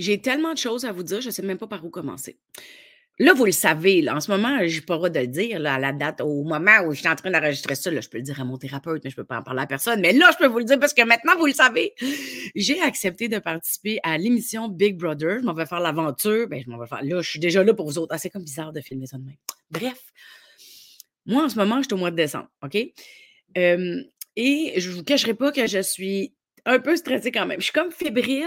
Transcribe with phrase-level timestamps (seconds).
[0.00, 2.38] J'ai tellement de choses à vous dire, je ne sais même pas par où commencer.
[3.18, 5.26] Là, vous le savez, là, en ce moment, je n'ai pas le droit de le
[5.26, 8.00] dire, là, à la date, au moment où je suis en train d'enregistrer ça, là,
[8.00, 9.66] je peux le dire à mon thérapeute, mais je ne peux pas en parler à
[9.66, 10.00] personne.
[10.00, 11.92] Mais là, je peux vous le dire parce que maintenant, vous le savez.
[12.54, 15.40] J'ai accepté de participer à l'émission Big Brother.
[15.40, 16.48] Je m'en vais faire l'aventure.
[16.48, 17.02] Ben, je m'en vais faire.
[17.02, 18.14] Là, je suis déjà là pour vous autres.
[18.14, 19.36] Ah, c'est comme bizarre de filmer ça de même.
[19.70, 20.00] Bref,
[21.26, 22.74] moi, en ce moment, je suis au mois de décembre, OK?
[24.36, 26.32] et je ne vous cacherai pas que je suis
[26.64, 27.60] un peu stressée quand même.
[27.60, 28.46] Je suis comme fébrile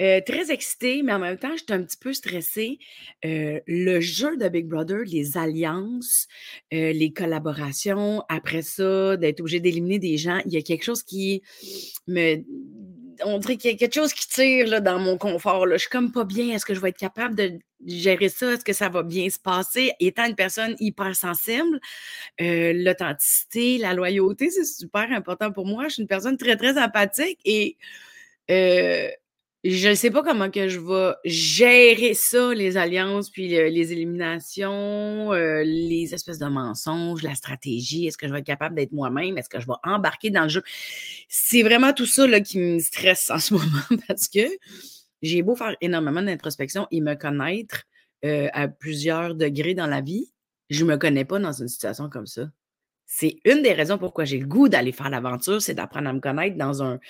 [0.00, 2.78] euh, très excitée, mais en même temps, j'étais un petit peu stressée.
[3.24, 6.28] Euh, le jeu de Big Brother, les alliances,
[6.72, 11.02] euh, les collaborations, après ça, d'être obligé d'éliminer des gens, il y a quelque chose
[11.02, 11.42] qui
[12.06, 12.44] me.
[13.24, 15.66] On dirait qu'il y a quelque chose qui tire là, dans mon confort.
[15.66, 15.76] Là.
[15.76, 16.54] Je suis comme pas bien.
[16.54, 18.52] Est-ce que je vais être capable de gérer ça?
[18.52, 19.90] Est-ce que ça va bien se passer?
[19.98, 21.80] Étant une personne hyper sensible,
[22.38, 25.88] l'authenticité, la loyauté, c'est super important pour moi.
[25.88, 27.76] Je suis une personne très, très empathique et
[29.64, 35.32] je ne sais pas comment que je vais gérer ça, les alliances, puis les éliminations,
[35.32, 38.06] euh, les espèces de mensonges, la stratégie.
[38.06, 39.36] Est-ce que je vais être capable d'être moi-même?
[39.36, 40.62] Est-ce que je vais embarquer dans le jeu?
[41.28, 44.46] C'est vraiment tout ça là, qui me stresse en ce moment parce que
[45.22, 47.82] j'ai beau faire énormément d'introspection et me connaître
[48.24, 50.32] euh, à plusieurs degrés dans la vie,
[50.70, 52.48] je ne me connais pas dans une situation comme ça.
[53.06, 56.20] C'est une des raisons pourquoi j'ai le goût d'aller faire l'aventure, c'est d'apprendre à me
[56.20, 57.00] connaître dans un,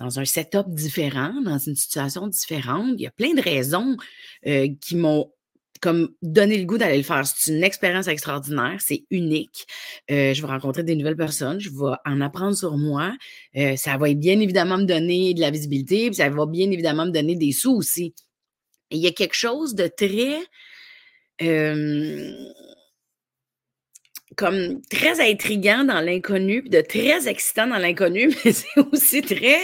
[0.00, 2.94] dans un setup différent, dans une situation différente.
[2.96, 3.96] Il y a plein de raisons
[4.46, 5.32] euh, qui m'ont
[5.80, 7.24] comme donné le goût d'aller le faire.
[7.26, 9.66] C'est une expérience extraordinaire, c'est unique.
[10.10, 13.14] Euh, je vais rencontrer des nouvelles personnes, je vais en apprendre sur moi.
[13.56, 17.06] Euh, ça va bien évidemment me donner de la visibilité, puis ça va bien évidemment
[17.06, 18.14] me donner des sous aussi.
[18.90, 20.40] Il y a quelque chose de très
[24.38, 29.58] comme très intriguant dans l'inconnu, de très excitant dans l'inconnu, mais c'est aussi très.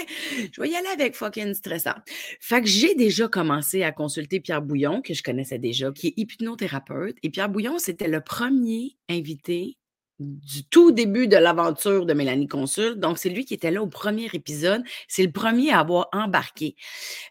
[0.52, 1.94] Je vais y aller avec fucking stressant.
[2.40, 6.14] Fait que j'ai déjà commencé à consulter Pierre Bouillon, que je connaissais déjà, qui est
[6.16, 7.16] hypnothérapeute.
[7.22, 9.76] Et Pierre Bouillon, c'était le premier invité
[10.20, 12.96] du tout début de l'aventure de Mélanie Consul.
[12.96, 14.82] Donc, c'est lui qui était là au premier épisode.
[15.08, 16.76] C'est le premier à avoir embarqué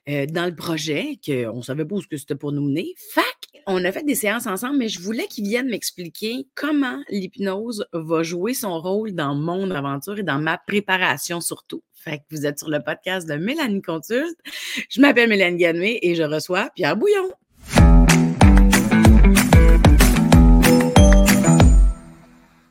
[0.09, 2.93] euh, dans le projet, qu'on ne savait pas où c'était pour nous mener.
[3.13, 3.25] Fac,
[3.67, 8.23] on a fait des séances ensemble, mais je voulais qu'il vienne m'expliquer comment l'hypnose va
[8.23, 11.83] jouer son rôle dans mon aventure et dans ma préparation surtout.
[11.93, 14.37] Fait vous êtes sur le podcast de Mélanie Consulte.
[14.89, 17.31] Je m'appelle Mélanie Ganmé et je reçois Pierre Bouillon.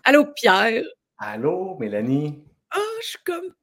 [0.05, 0.83] Allô, Pierre?
[1.17, 2.43] Allô, Mélanie?
[2.71, 3.55] Ah, je suis comme.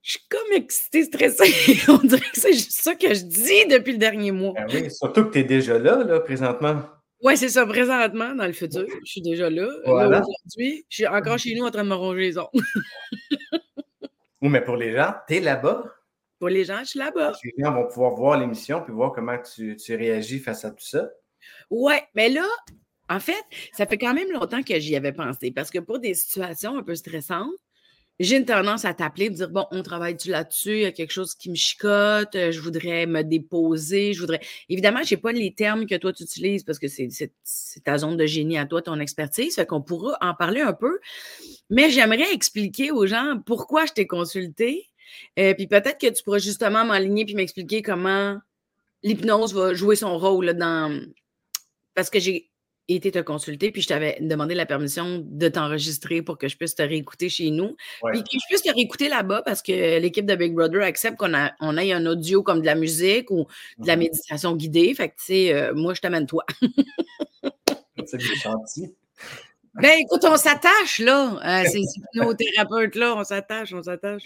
[0.00, 1.80] Je suis comme excitée, stressée.
[1.88, 4.52] On dirait que c'est juste ça que je dis depuis le dernier mois.
[4.52, 6.82] Ben oui, surtout que tu es déjà là, là, présentement.
[7.22, 8.86] Oui, c'est ça, présentement, dans le futur.
[8.86, 9.66] Je suis déjà là.
[9.86, 12.50] là Aujourd'hui, je suis encore chez nous en train de me ronger les ongles.
[14.42, 15.84] oui, mais pour les gens, tu es là-bas.
[16.38, 17.32] Pour les gens, je suis là-bas.
[17.42, 20.84] Les gens vont pouvoir voir l'émission puis voir comment tu, tu réagis face à tout
[20.84, 21.08] ça.
[21.70, 22.46] Oui, mais là,
[23.08, 26.14] en fait, ça fait quand même longtemps que j'y avais pensé parce que pour des
[26.14, 27.52] situations un peu stressantes,
[28.20, 30.76] j'ai une tendance à t'appeler, de dire Bon, on travaille-tu là-dessus?
[30.76, 34.40] Il y a quelque chose qui me chicote, je voudrais me déposer, je voudrais.
[34.68, 37.30] Évidemment, je n'ai pas les termes que toi tu utilises parce que c'est
[37.82, 41.00] ta zone de génie à toi, ton expertise, fait qu'on pourra en parler un peu.
[41.70, 44.88] Mais j'aimerais expliquer aux gens pourquoi je t'ai consulté.
[45.36, 48.38] et euh, puis peut-être que tu pourras justement m'aligner puis m'expliquer comment
[49.02, 51.00] l'hypnose va jouer son rôle dans.
[51.94, 52.50] Parce que j'ai
[52.88, 56.74] été te consulter, puis je t'avais demandé la permission de t'enregistrer pour que je puisse
[56.74, 57.76] te réécouter chez nous.
[58.12, 61.32] Puis que je puisse te réécouter là-bas parce que l'équipe de Big Brother accepte qu'on
[61.60, 63.46] on ait un audio comme de la musique ou
[63.78, 64.94] de la mmh méditation guidée.
[64.94, 66.44] Fait que, tu sais, euh, moi, je t'amène toi.
[68.04, 68.94] C'est gentil.
[69.74, 71.62] Ben, écoute, on s'attache, là.
[71.62, 74.24] Euh, ces hypnothérapeutes-là, on s'attache, on s'attache.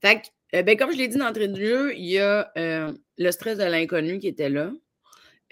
[0.00, 3.30] Fait que, euh, ben, comme je l'ai dit d'entrée de jeu, il y a le
[3.30, 4.72] stress de l'inconnu qui était là.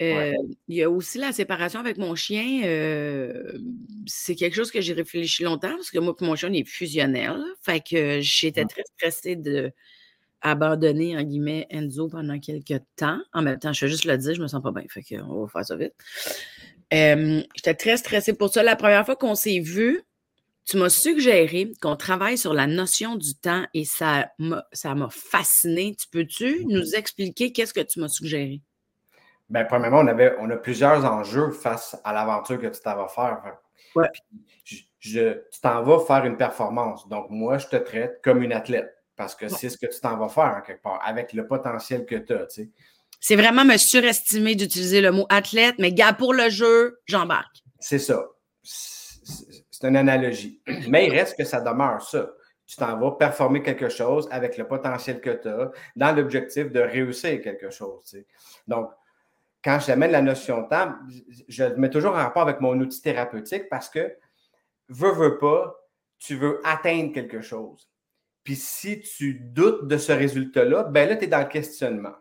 [0.01, 0.33] Euh,
[0.67, 2.63] il y a aussi la séparation avec mon chien.
[2.63, 3.59] Euh,
[4.07, 7.39] c'est quelque chose que j'ai réfléchi longtemps parce que moi mon chien est fusionnel.
[7.61, 9.71] Fait que j'étais très stressée de
[10.41, 13.19] abandonner, en guillemets, Enzo pendant quelques temps.
[13.31, 14.83] En même temps, je vais juste le dire, je me sens pas bien.
[14.89, 15.93] Fait qu'on va faire ça vite.
[17.55, 18.63] j'étais très stressée pour ça.
[18.63, 20.01] La première fois qu'on s'est vu,
[20.65, 25.09] tu m'as suggéré qu'on travaille sur la notion du temps et ça m'a, ça m'a
[25.11, 25.95] fasciné.
[25.95, 28.61] Tu peux-tu nous expliquer qu'est-ce que tu m'as suggéré?
[29.51, 33.09] Bien, premièrement, on, avait, on a plusieurs enjeux face à l'aventure que tu t'en vas
[33.09, 33.57] faire.
[33.95, 34.07] Ouais.
[34.63, 37.09] Je, tu t'en vas faire une performance.
[37.09, 40.15] Donc, moi, je te traite comme une athlète parce que c'est ce que tu t'en
[40.15, 42.45] vas faire quelque part, avec le potentiel que tu as.
[42.45, 42.69] Tu sais.
[43.19, 47.57] C'est vraiment me surestimer d'utiliser le mot athlète, mais gars, pour le jeu, j'embarque.
[47.77, 48.23] C'est ça.
[48.63, 50.61] C'est une analogie.
[50.87, 52.29] Mais il reste que ça demeure ça.
[52.65, 56.79] tu t'en vas performer quelque chose avec le potentiel que tu as dans l'objectif de
[56.79, 58.15] réussir quelque chose.
[58.65, 58.89] Donc,
[59.63, 60.95] quand j'amène la notion de temps,
[61.47, 64.15] je le mets toujours en rapport avec mon outil thérapeutique parce que,
[64.89, 65.75] veux, veux pas,
[66.19, 67.89] tu veux atteindre quelque chose.
[68.43, 72.15] Puis si tu doutes de ce résultat-là, ben là, tu es dans le questionnement.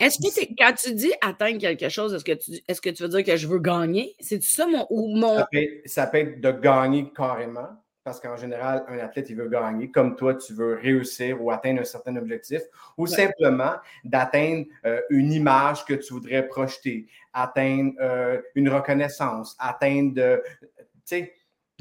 [0.00, 3.08] Est-ce que quand tu dis atteindre quelque chose, est-ce que tu, est-ce que tu veux
[3.08, 4.16] dire que je veux gagner?
[4.18, 4.86] C'est ça mon.
[4.90, 5.38] Ou mon...
[5.38, 7.68] Ça, peut, ça peut être de gagner carrément
[8.02, 11.80] parce qu'en général, un athlète, il veut gagner, comme toi, tu veux réussir ou atteindre
[11.80, 12.62] un certain objectif,
[12.96, 13.74] ou simplement
[14.04, 21.34] d'atteindre euh, une image que tu voudrais projeter, atteindre euh, une reconnaissance, atteindre, tu sais,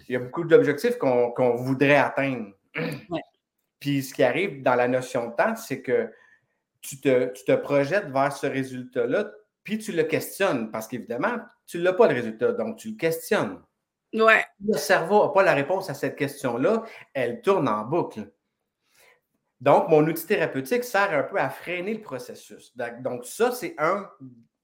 [0.07, 2.53] il y a beaucoup d'objectifs qu'on voudrait atteindre.
[3.79, 6.11] Puis ce qui arrive dans la notion de temps, c'est que
[6.81, 9.31] tu te, tu te projettes vers ce résultat-là,
[9.63, 12.95] puis tu le questionnes, parce qu'évidemment, tu ne l'as pas le résultat, donc tu le
[12.95, 13.61] questionnes.
[14.13, 14.43] Ouais.
[14.65, 16.83] Le cerveau n'a pas la réponse à cette question-là,
[17.13, 18.31] elle tourne en boucle.
[19.61, 22.73] Donc, mon outil thérapeutique sert un peu à freiner le processus.
[23.01, 24.09] Donc, ça, c'est un,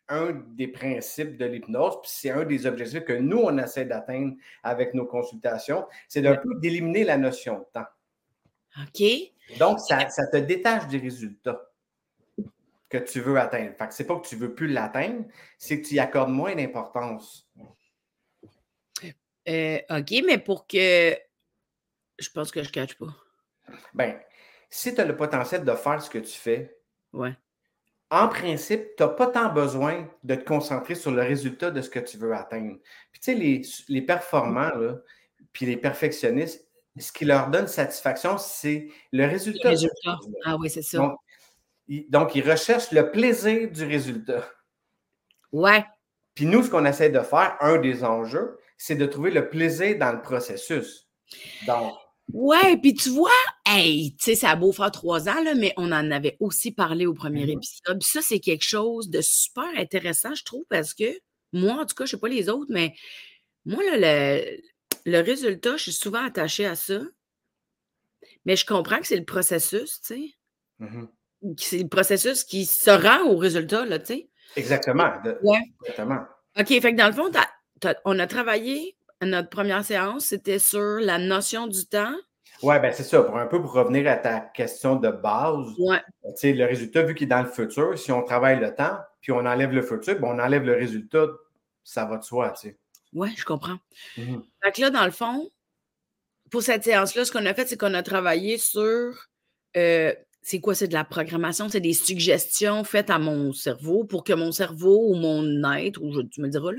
[0.07, 4.35] un des principes de l'hypnose, puis c'est un des objectifs que nous, on essaie d'atteindre
[4.63, 7.87] avec nos consultations, c'est d'un peu d'éliminer la notion de temps.
[8.81, 9.57] OK.
[9.59, 11.61] Donc, ça, ça te détache des résultats
[12.89, 13.75] que tu veux atteindre.
[13.77, 15.25] Fait que c'est pas que tu veux plus l'atteindre,
[15.57, 17.49] c'est que tu y accordes moins d'importance.
[19.47, 21.15] Euh, OK, mais pour que.
[22.17, 23.13] Je pense que je ne cache pas.
[23.93, 24.19] Ben,
[24.69, 26.77] si tu as le potentiel de faire ce que tu fais,
[27.13, 27.33] ouais.
[28.09, 31.89] en principe, tu n'as pas tant besoin de te concentrer sur le résultat de ce
[31.89, 32.77] que tu veux atteindre.
[33.11, 34.95] Puis tu sais, les, les performants, là,
[35.51, 36.65] puis les perfectionnistes,
[36.97, 39.69] ce qui leur donne satisfaction, c'est le résultat.
[39.69, 40.17] Le résultat.
[40.45, 40.97] Ah oui, c'est ça.
[40.97, 41.19] Donc
[41.87, 44.47] ils, donc, ils recherchent le plaisir du résultat.
[45.51, 45.83] Ouais.
[46.33, 49.97] Puis nous, ce qu'on essaie de faire, un des enjeux, c'est de trouver le plaisir
[49.97, 51.07] dans le processus.
[51.67, 51.93] Donc.
[52.33, 53.29] Ouais, puis tu vois,
[53.67, 56.71] hey, tu sais, ça a beau faire trois ans, là, mais on en avait aussi
[56.71, 57.57] parlé au premier mm-hmm.
[57.57, 58.03] épisode.
[58.03, 61.05] ça, c'est quelque chose de super intéressant, je trouve, parce que
[61.53, 62.95] moi, en tout cas, je ne sais pas les autres, mais
[63.63, 64.57] moi, là, le,
[65.05, 66.99] le résultat, je suis souvent attachée à ça.
[68.45, 70.31] Mais je comprends que c'est le processus, tu sais.
[70.79, 71.07] Mm-hmm.
[71.57, 74.29] C'est le processus qui se rend au résultat, là, tu sais.
[74.55, 75.11] Exactement.
[75.43, 75.59] ouais.
[75.81, 76.21] Exactement.
[76.57, 77.29] OK, fait que dans le fond,
[78.05, 82.15] on a travaillé, notre première séance, c'était sur la notion du temps.
[82.63, 83.21] Oui, ben c'est ça.
[83.21, 86.01] Pour un peu pour revenir à ta question de base, ouais.
[86.23, 89.45] le résultat, vu qu'il est dans le futur, si on travaille le temps, puis on
[89.45, 91.25] enlève le futur, ben on enlève le résultat,
[91.83, 92.53] ça va de soi.
[93.13, 93.77] Oui, je comprends.
[94.17, 94.37] Mm
[94.77, 95.49] là, dans le fond,
[96.49, 99.27] pour cette séance-là, ce qu'on a fait, c'est qu'on a travaillé sur
[99.77, 100.13] euh,
[100.45, 100.75] c'est quoi?
[100.75, 105.09] C'est de la programmation, c'est des suggestions faites à mon cerveau pour que mon cerveau
[105.09, 105.43] ou mon
[105.73, 106.69] être, ou je, tu me diras,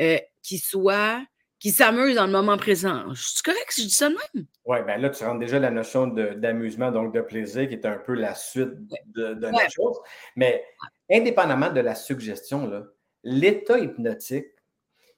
[0.00, 1.22] euh, qui soit,
[1.58, 3.04] qui s'amuse dans le moment présent.
[3.14, 4.46] C'est correct si je dis ça de même?
[4.64, 7.98] Oui, bien là, tu rentres déjà la notion d'amusement, donc de plaisir, qui est un
[7.98, 8.70] peu la suite
[9.14, 9.98] de, de la chose.
[10.34, 10.64] Mais
[11.12, 12.72] indépendamment de la suggestion,
[13.22, 14.46] l'état hypnotique,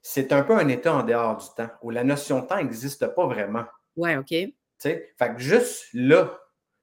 [0.01, 3.07] c'est un peu un état en dehors du temps, où la notion de temps n'existe
[3.15, 3.65] pas vraiment.
[3.95, 4.27] Oui, OK.
[4.27, 6.42] Tu sais, fait que juste là,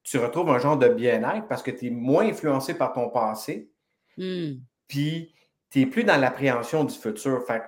[0.09, 3.69] tu retrouves un genre de bien-être parce que tu es moins influencé par ton passé.
[4.17, 4.53] Hmm.
[4.87, 5.35] Puis,
[5.69, 7.45] tu n'es plus dans l'appréhension du futur.
[7.45, 7.61] Fait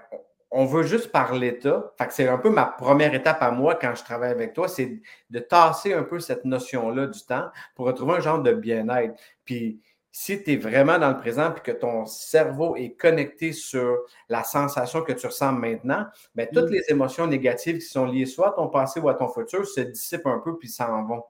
[0.50, 1.94] on veut juste par l'état.
[2.00, 4.68] Fait que c'est un peu ma première étape à moi quand je travaille avec toi,
[4.68, 5.00] c'est
[5.30, 9.14] de tasser un peu cette notion-là du temps pour retrouver un genre de bien-être.
[9.46, 9.80] Puis,
[10.12, 14.44] si tu es vraiment dans le présent et que ton cerveau est connecté sur la
[14.44, 16.74] sensation que tu ressens maintenant, bien, toutes hmm.
[16.74, 19.82] les émotions négatives qui sont liées soit à ton passé ou à ton futur se
[19.82, 21.24] dissipent un peu puis s'en vont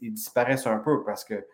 [0.00, 1.46] ils, disparaissent un peu parce que,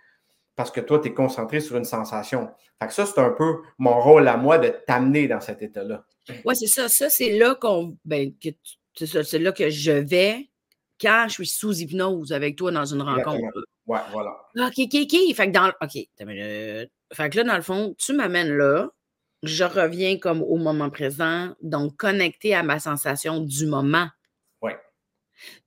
[0.57, 2.51] parce que toi, tu es concentré sur une sensation.
[2.81, 6.05] Fait que ça, c'est un peu mon rôle à moi de t'amener dans cet état-là.
[6.45, 6.89] Oui, c'est ça.
[6.89, 7.97] Ça, c'est là qu'on.
[8.05, 8.33] Ben,
[8.95, 10.51] c'est là que je vais
[11.01, 13.65] quand je suis sous hypnose avec toi dans une rencontre.
[13.87, 14.37] Oui, voilà.
[14.57, 15.35] OK, OK, OK.
[15.35, 15.69] Fait que dans.
[15.81, 16.09] OK.
[17.13, 18.91] Fait que là, dans le fond, tu m'amènes là.
[19.43, 24.09] Je reviens comme au moment présent, donc connecté à ma sensation du moment.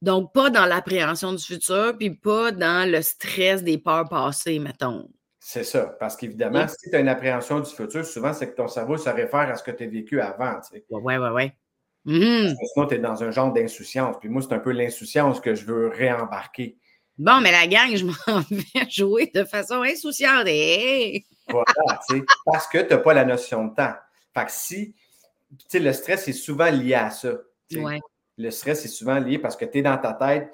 [0.01, 5.09] Donc, pas dans l'appréhension du futur, puis pas dans le stress des peurs passées, mettons.
[5.39, 8.69] C'est ça, parce qu'évidemment, si tu as une appréhension du futur, souvent, c'est que ton
[8.69, 10.59] cerveau se réfère à ce que tu as vécu avant.
[10.89, 11.51] Oui, oui, oui.
[12.05, 14.15] Sinon, tu es dans un genre d'insouciance.
[14.21, 16.77] Puis moi, c'est un peu l'insouciance que je veux réembarquer.
[17.17, 20.47] Bon, mais la gang, je m'en vais jouer de façon insouciante.
[21.49, 23.93] Voilà, tu sais, parce que tu n'as pas la notion de temps.
[24.33, 24.95] Fait que si,
[25.59, 27.33] tu sais, le stress est souvent lié à ça.
[27.75, 27.99] Oui
[28.37, 30.53] le stress est souvent lié parce que tu es dans ta tête,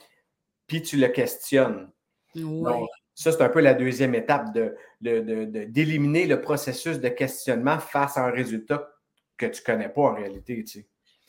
[0.68, 1.90] puis tu le questionnes.
[2.36, 8.18] Donc, ça, c'est un peu la deuxième étape de, d'éliminer le processus de questionnement face
[8.18, 8.90] à un résultat
[9.38, 10.64] que tu ne connais pas en réalité.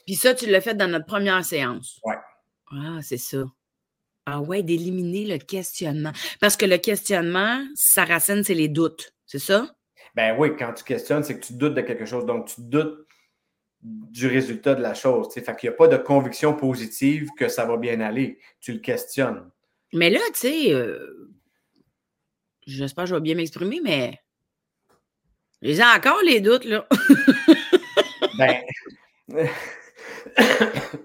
[0.07, 2.01] Puis ça, tu l'as fait dans notre première séance.
[2.05, 2.15] Oui.
[2.73, 3.45] Ah, c'est ça.
[4.27, 6.13] Ah ouais, d'éliminer le questionnement.
[6.41, 9.69] Parce que le questionnement, sa racine, c'est les doutes, c'est ça?
[10.15, 12.27] Ben oui, quand tu questionnes, c'est que tu doutes de quelque chose.
[12.27, 13.07] Donc, tu doutes
[13.83, 15.29] du résultat de la chose.
[15.29, 15.41] T'sais.
[15.41, 18.39] Fait qu'il n'y a pas de conviction positive que ça va bien aller.
[18.61, 19.51] Tu le questionnes.
[19.93, 21.31] Mais là, tu sais, euh,
[22.67, 24.21] j'espère que je vais bien m'exprimer, mais
[25.63, 26.87] j'ai encore les doutes, là.
[28.39, 28.63] ben,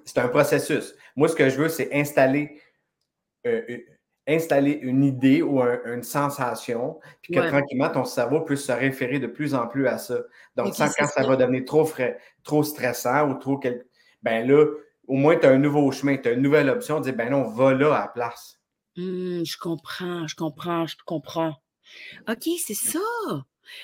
[0.05, 0.95] c'est un processus.
[1.15, 2.61] Moi, ce que je veux, c'est installer
[3.45, 3.77] euh, euh,
[4.27, 9.27] installer une idée ou une sensation, puis que tranquillement, ton cerveau puisse se référer de
[9.27, 10.19] plus en plus à ça.
[10.55, 13.57] Donc, quand ça, va devenir trop, frais, trop stressant ou trop...
[13.57, 13.85] Quel...
[14.23, 14.65] Ben là,
[15.07, 17.43] au moins, tu as un nouveau chemin, tu as une nouvelle option, dire, ben non,
[17.49, 18.59] va là à la place.
[18.97, 21.53] Mmh, je comprends, je comprends, je comprends.
[22.27, 22.99] OK, c'est ça.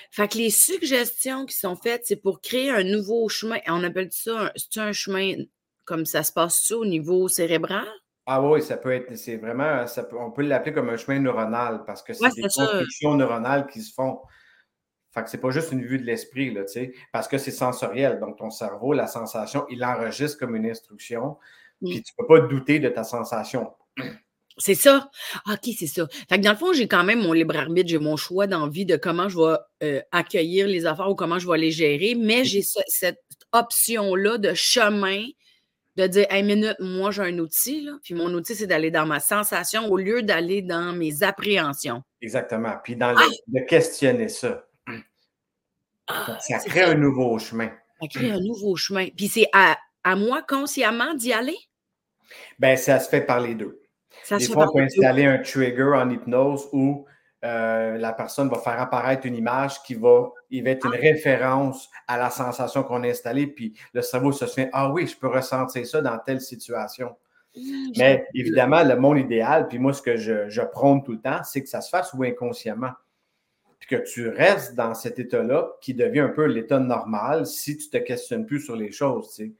[0.10, 3.60] Fait que les suggestions qui sont faites, c'est pour créer un nouveau chemin.
[3.68, 5.36] On appelle ça, c'est un chemin
[5.86, 7.88] comme ça se passe ça au niveau cérébral?
[8.34, 11.84] Ah oui, ça peut être, c'est vraiment, ça on peut l'appeler comme un chemin neuronal
[11.86, 14.22] parce que c'est des constructions neuronales qui se font.
[15.14, 17.52] Fait que c'est pas juste une vue de l'esprit, là, tu sais, parce que c'est
[17.52, 18.22] sensoriel.
[18.22, 21.36] Donc, ton cerveau, la sensation, il enregistre comme une instruction,
[21.84, 23.74] puis tu peux pas douter de ta sensation.
[24.58, 25.10] C'est ça.
[25.50, 26.06] OK, c'est ça.
[26.30, 28.86] Fait que dans le fond, j'ai quand même mon libre arbitre, j'ai mon choix d'envie
[28.86, 32.44] de comment je vais euh, accueillir les affaires ou comment je vais les gérer, mais
[32.44, 33.24] j'ai cette
[33.54, 35.24] option-là de chemin
[35.98, 39.06] de dire, hey, minute, moi, j'ai un outil, là, puis mon outil, c'est d'aller dans
[39.06, 42.04] ma sensation au lieu d'aller dans mes appréhensions.
[42.22, 42.76] Exactement.
[42.84, 44.66] Puis dans le, de questionner ça.
[46.08, 47.72] Ah, ça crée un nouveau chemin.
[48.02, 49.08] Ça crée un nouveau chemin.
[49.16, 49.78] Puis c'est à,
[50.16, 51.58] moi consciemment d'y aller?
[52.60, 53.82] Bien, ça se fait par les deux.
[54.24, 57.06] Ça Des fois, on peut installer un trigger en hypnose où
[57.44, 61.00] euh, la personne va faire apparaître une image qui va, il va être une ah.
[61.00, 65.18] référence à la sensation qu'on a installée, puis le cerveau se souvient Ah oui, je
[65.18, 67.16] peux ressentir ça dans telle situation.
[67.98, 71.44] Mais évidemment, le monde idéal, puis moi, ce que je, je prône tout le temps,
[71.44, 72.92] c'est que ça se fasse ou inconsciemment.
[73.80, 77.88] Puis que tu restes dans cet état-là qui devient un peu l'état normal si tu
[77.88, 79.30] ne te questionnes plus sur les choses.
[79.30, 79.54] Tu sais.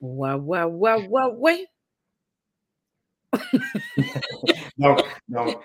[0.00, 1.66] Ouais, ouais, ouais, ouais, ouais.
[4.78, 5.56] donc, donc,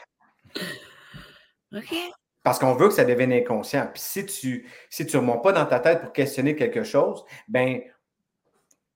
[2.43, 3.87] parce qu'on veut que ça devienne inconscient.
[3.93, 7.23] Puis si tu si tu ne remontes pas dans ta tête pour questionner quelque chose,
[7.47, 7.81] ben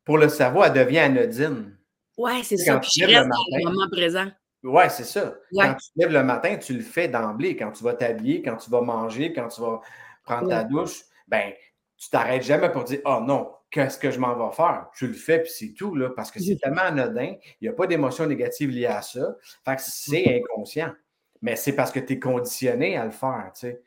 [0.05, 1.77] pour le cerveau, elle devient anodine.
[2.17, 2.79] Oui, c'est ça.
[2.79, 4.27] Puis je reste dans le moment présent.
[4.63, 5.35] Oui, c'est ça.
[5.53, 7.55] Quand tu te lèves le matin, tu le fais d'emblée.
[7.57, 9.81] Quand tu vas t'habiller, quand tu vas manger, quand tu vas
[10.23, 11.51] prendre ta douche, ben
[11.97, 14.87] tu t'arrêtes jamais pour dire Oh non, qu'est-ce que je m'en vais faire?
[14.95, 17.73] Tu le fais, puis c'est tout, là, parce que c'est tellement anodin, il n'y a
[17.73, 19.35] pas d'émotion négative liée à ça.
[19.65, 20.93] Fait que c'est inconscient
[21.43, 23.83] mais c'est parce que tu es conditionné à le faire, tu sais.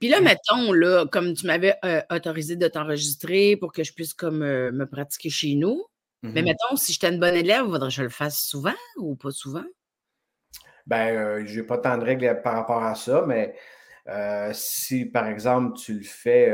[0.00, 4.14] Puis là, mettons, là, comme tu m'avais euh, autorisé de t'enregistrer pour que je puisse
[4.14, 5.84] comme euh, me pratiquer chez nous.
[6.22, 6.44] Mais mm-hmm.
[6.44, 9.30] mettons, si j'étais une bonne élève, il faudrait que je le fasse souvent ou pas
[9.30, 9.64] souvent?
[10.86, 13.54] Ben, euh, je n'ai pas tant de règles par rapport à ça, mais
[14.52, 16.52] si, par exemple, tu le fais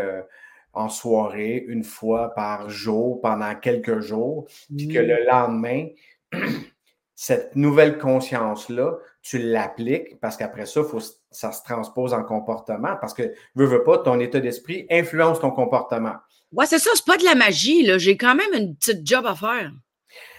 [0.74, 5.88] en soirée, une fois par jour, pendant quelques jours, puis que le lendemain,
[7.14, 8.98] cette nouvelle conscience-là,
[9.28, 13.82] tu l'appliques parce qu'après ça, faut, ça se transpose en comportement parce que, veux, veux
[13.82, 16.14] pas, ton état d'esprit influence ton comportement.
[16.52, 17.98] Ouais, c'est ça, c'est pas de la magie, là.
[17.98, 19.72] J'ai quand même une petite job à faire.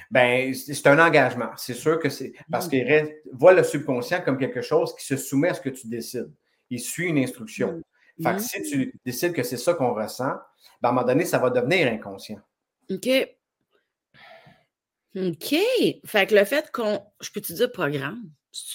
[0.10, 1.50] Ben, c'est un engagement.
[1.58, 2.32] C'est sûr que c'est.
[2.50, 2.70] Parce mm.
[2.70, 6.32] qu'il voit le subconscient comme quelque chose qui se soumet à ce que tu décides.
[6.70, 7.84] Il suit une instruction.
[8.18, 8.24] Mm.
[8.24, 10.34] Fait que si tu décides que c'est ça qu'on ressent,
[10.82, 12.40] ben à un moment donné, ça va devenir inconscient.
[12.90, 13.10] OK.
[15.18, 15.56] OK.
[16.06, 17.02] Fait que le fait qu'on.
[17.20, 18.30] Je peux te dire programme?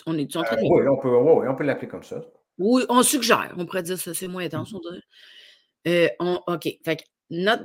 [0.06, 0.62] On est en train de.
[0.62, 2.22] oui, on peut, on peut l'appeler comme ça.
[2.58, 3.54] Oui, on suggère.
[3.56, 4.76] On pourrait dire ça, c'est moins intense, mmh.
[4.76, 5.02] on dirait.
[5.88, 6.68] Euh, OK.
[6.84, 7.64] Fait que notre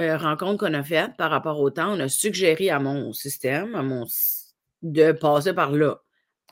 [0.00, 3.74] euh, rencontre qu'on a faite par rapport au temps, on a suggéré à mon système,
[3.74, 4.04] à mon
[4.82, 6.00] de passer par là.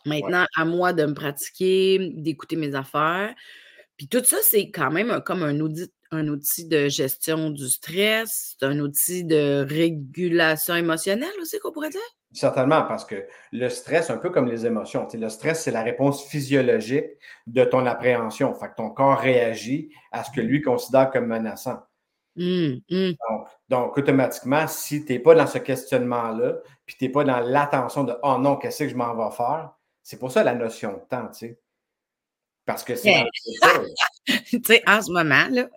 [0.06, 3.34] Maintenant, à moi de me pratiquer, d'écouter mes affaires.
[3.96, 8.56] Puis tout ça, c'est quand même comme un audit un outil de gestion du stress,
[8.58, 12.00] c'est un outil de régulation émotionnelle aussi qu'on pourrait dire?
[12.32, 16.24] Certainement, parce que le stress, un peu comme les émotions, le stress, c'est la réponse
[16.26, 17.04] physiologique
[17.46, 18.54] de ton appréhension.
[18.54, 21.80] Fait que ton corps réagit à ce que lui considère comme menaçant.
[22.36, 23.12] Mmh, mmh.
[23.68, 26.54] Donc, automatiquement, si tu n'es pas dans ce questionnement-là,
[26.86, 29.70] puis tu n'es pas dans l'attention de Oh non, qu'est-ce que je m'en vais faire,
[30.02, 31.58] c'est pour ça la notion de temps, tu sais.
[32.64, 33.24] Parce que c'est.
[34.26, 35.68] tu sais, en ce moment, là,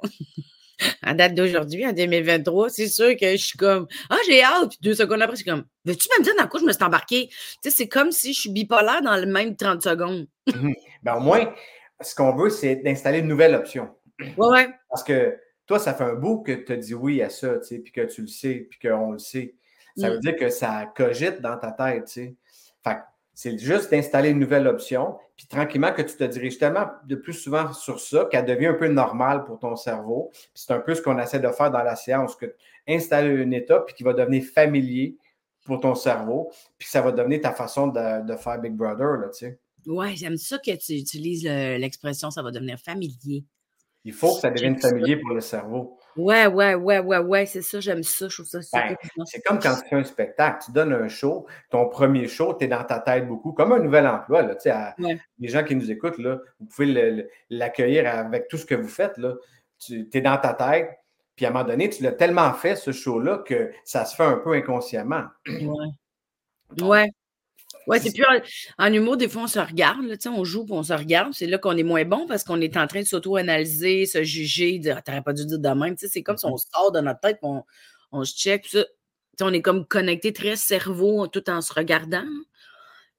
[1.04, 4.70] en date d'aujourd'hui, en 2023, c'est sûr que je suis comme Ah, j'ai hâte.
[4.70, 6.84] Puis deux secondes après, je suis comme Veux-tu me dire dans quoi je me suis
[6.84, 7.28] embarqué?
[7.30, 10.28] Tu sais, c'est comme si je suis bipolaire dans le même 30 secondes.
[10.54, 11.54] Mmh ben, au moins,
[12.02, 13.90] ce qu'on veut, c'est d'installer une nouvelle option.
[14.20, 14.70] Ouais, ouais.
[14.90, 17.68] Parce que toi, ça fait un bout que tu as dit oui à ça, tu
[17.68, 19.56] sais, puis que tu le sais, puis qu'on le sait.
[19.98, 20.22] Ça veut mmh.
[20.22, 22.36] dire que ça cogite dans ta tête, tu sais.
[22.84, 22.98] Fait
[23.36, 27.34] C'est juste d'installer une nouvelle option, puis tranquillement que tu te diriges tellement de plus
[27.34, 30.32] souvent sur ça qu'elle devient un peu normale pour ton cerveau.
[30.54, 32.56] C'est un peu ce qu'on essaie de faire dans la séance, que
[32.88, 35.18] installer un état puis qui va devenir familier
[35.66, 39.46] pour ton cerveau, puis ça va devenir ta façon de, faire Big Brother, là, tu
[39.46, 39.60] sais.
[39.86, 43.44] Ouais, j'aime ça que tu utilises l'expression ça va devenir familier.
[44.06, 45.98] Il faut que ça devienne familier pour le cerveau.
[46.18, 48.96] Ouais, ouais, ouais, ouais, ouais, c'est ça, j'aime ça, je trouve ça ben,
[49.26, 52.66] C'est comme quand tu fais un spectacle, tu donnes un show, ton premier show, tu
[52.66, 54.42] es dans ta tête beaucoup, comme un nouvel emploi.
[54.42, 54.96] Là,
[55.40, 59.18] Les gens qui nous écoutent, là, vous pouvez l'accueillir avec tout ce que vous faites.
[59.18, 59.34] Là.
[59.78, 60.90] Tu es dans ta tête,
[61.36, 64.24] puis à un moment donné, tu l'as tellement fait, ce show-là, que ça se fait
[64.24, 65.26] un peu inconsciemment.
[65.48, 65.90] Ouais.
[66.82, 67.12] Ouais.
[67.88, 68.26] Ouais, c'est plus
[68.78, 71.34] en, humour, des fois, on se regarde, là, on joue, puis on se regarde.
[71.34, 74.80] C'est là qu'on est moins bon parce qu'on est en train de s'auto-analyser, se juger,
[74.80, 75.96] dire, ah, t'aurais pas dû dire de même.
[75.98, 76.72] C'est comme si on mm-hmm.
[76.74, 77.52] sort de notre tête, puis
[78.12, 78.66] on, se check.
[78.68, 78.86] Ça.
[79.42, 82.26] on est comme connecté très cerveau tout en se regardant.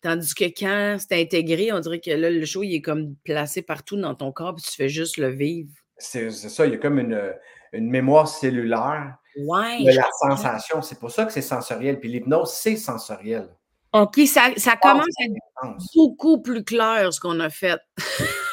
[0.02, 3.62] Tandis que quand c'est intégré, on dirait que là, le show, il est comme placé
[3.62, 5.70] partout dans ton corps, puis tu fais juste le vivre.
[5.98, 7.32] C'est ça, il y a comme une,
[7.72, 10.82] une mémoire cellulaire ouais, de la sensation.
[10.82, 11.98] C'est pour ça que c'est sensoriel.
[12.00, 13.48] Puis l'hypnose, c'est sensoriel.
[13.92, 17.80] OK, ça, ça commence à être beaucoup plus clair ce qu'on a fait.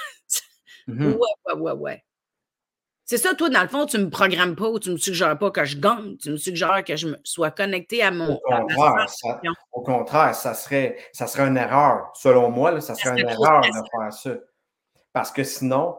[0.85, 1.13] Mmh ouais,
[1.45, 2.03] ouais, ouais, ouais.
[3.05, 4.97] C'est ça, toi, dans le fond, tu ne me programmes pas ou tu ne me
[4.97, 8.33] suggères pas que je gagne, tu me suggères que je me sois connecté à mon.
[8.33, 12.11] Au contraire, ça, au contraire, ça, serait, ça serait une erreur.
[12.15, 14.35] Selon moi, ça serait une erreur de faire ça.
[15.11, 15.97] Parce que sinon,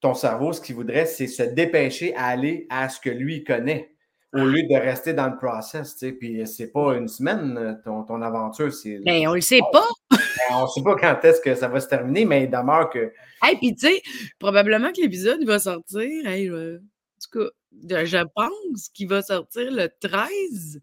[0.00, 3.93] ton cerveau, ce qu'il voudrait, c'est se dépêcher à aller à ce que lui connaît
[4.34, 6.12] au lieu de rester dans le process, tu sais.
[6.12, 9.00] Puis c'est pas une semaine, ton, ton aventure, c'est.
[9.04, 9.88] Mais on le sait pas.
[10.10, 13.12] Ben, on sait pas quand est-ce que ça va se terminer, mais il demeure que.
[13.42, 14.02] Hey, puis tu sais,
[14.38, 16.26] probablement que l'épisode va sortir.
[16.26, 16.78] Hey, en
[17.20, 20.80] tout cas, je pense qu'il va sortir le 13.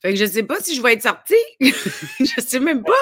[0.00, 1.34] Fait que je sais pas si je vais être sortie.
[1.60, 2.92] je sais même pas.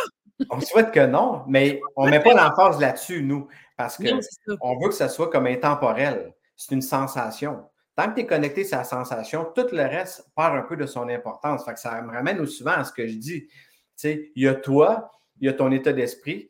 [0.51, 4.95] On souhaite que non, mais on met pas l'emphase là-dessus, nous, parce qu'on veut que
[4.95, 6.33] ça soit comme intemporel.
[6.57, 7.68] C'est une sensation.
[7.99, 10.87] Tant que tu es connecté à la sensation, tout le reste perd un peu de
[10.87, 11.65] son importance.
[11.65, 13.49] Fait que ça me ramène souvent à ce que je dis.
[14.05, 16.49] il y a toi, il y a ton état d'esprit.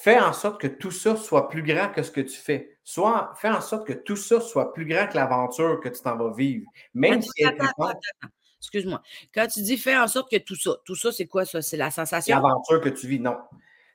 [0.00, 2.76] Fais en sorte que tout ça soit plus grand que ce que tu fais.
[2.82, 6.16] Soit, fais en sorte que tout ça soit plus grand que l'aventure que tu t'en
[6.16, 6.68] vas vivre.
[6.92, 7.30] Même si
[8.60, 9.00] Excuse-moi.
[9.32, 11.62] Quand tu dis fais en sorte que tout ça, tout ça, c'est quoi ça?
[11.62, 12.34] C'est la sensation?
[12.34, 13.36] L'aventure que tu vis, non.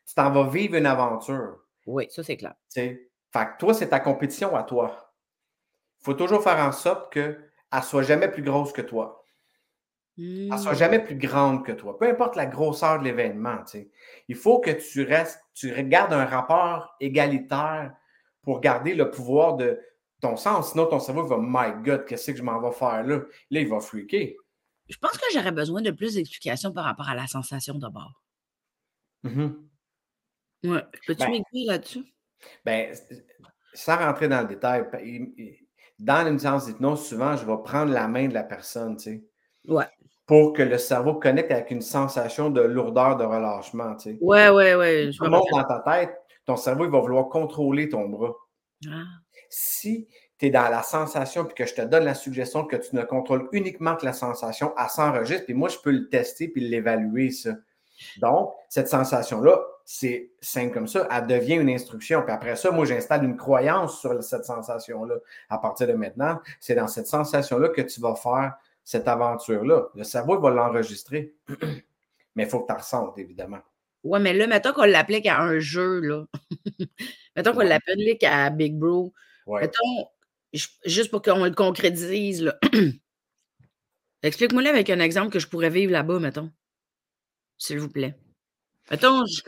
[0.08, 1.58] Tu t'en vas vivre une aventure.
[1.86, 2.56] Oui, ça, c'est clair.
[2.74, 5.13] Fait que toi, c'est ta compétition à toi
[6.04, 9.24] faut toujours faire en sorte qu'elle ne soit jamais plus grosse que toi.
[10.18, 11.98] Elle ne soit jamais plus grande que toi.
[11.98, 13.64] Peu importe la grosseur de l'événement.
[14.28, 17.94] Il faut que tu restes, tu regardes un rapport égalitaire
[18.44, 19.80] pour garder le pouvoir de
[20.22, 20.72] ton sens.
[20.72, 23.22] Sinon, ton cerveau va My God, qu'est-ce que je m'en vais faire là?
[23.50, 24.34] Là, il va freaker.
[24.90, 28.22] Je pense que j'aurais besoin de plus d'explications par rapport à la sensation d'abord.
[29.24, 29.52] Mm
[30.64, 30.82] Ouais.
[31.06, 32.06] Peux-tu ben m'écrire là-dessus?
[32.64, 32.96] Ben,
[33.74, 34.86] sans rentrer dans le détail,
[36.04, 39.24] dans une séance d'hypnose, souvent, je vais prendre la main de la personne, tu sais.
[39.68, 39.86] Ouais.
[40.26, 44.18] Pour que le cerveau connecte avec une sensation de lourdeur, de relâchement, tu sais.
[44.22, 45.12] Ouais, ouais, ouais.
[45.12, 46.14] Je monte dans ta tête,
[46.46, 48.34] ton cerveau, il va vouloir contrôler ton bras.
[48.88, 49.04] Ah.
[49.50, 52.96] Si tu es dans la sensation puis que je te donne la suggestion que tu
[52.96, 56.68] ne contrôles uniquement que la sensation, elle s'enregistre, puis moi, je peux le tester puis
[56.68, 57.52] l'évaluer, ça.
[58.18, 62.22] Donc, cette sensation-là, c'est simple comme ça, elle devient une instruction.
[62.24, 65.16] Puis après ça, moi, j'installe une croyance sur cette sensation-là.
[65.50, 69.90] À partir de maintenant, c'est dans cette sensation-là que tu vas faire cette aventure-là.
[69.96, 71.36] Le cerveau va l'enregistrer.
[72.36, 73.60] mais il faut que tu ressentes, évidemment.
[74.04, 76.26] Oui, mais là, mettons qu'on l'applique à un jeu, là.
[77.36, 79.14] mettons qu'on l'applique à Big Bro.
[79.48, 80.08] Mettons,
[80.86, 82.58] juste pour qu'on le concrétise, là.
[84.24, 86.50] Explique-moi là avec un exemple que je pourrais vivre là-bas, mettons.
[87.58, 88.16] S'il vous plaît.
[88.90, 89.42] Mettons, je,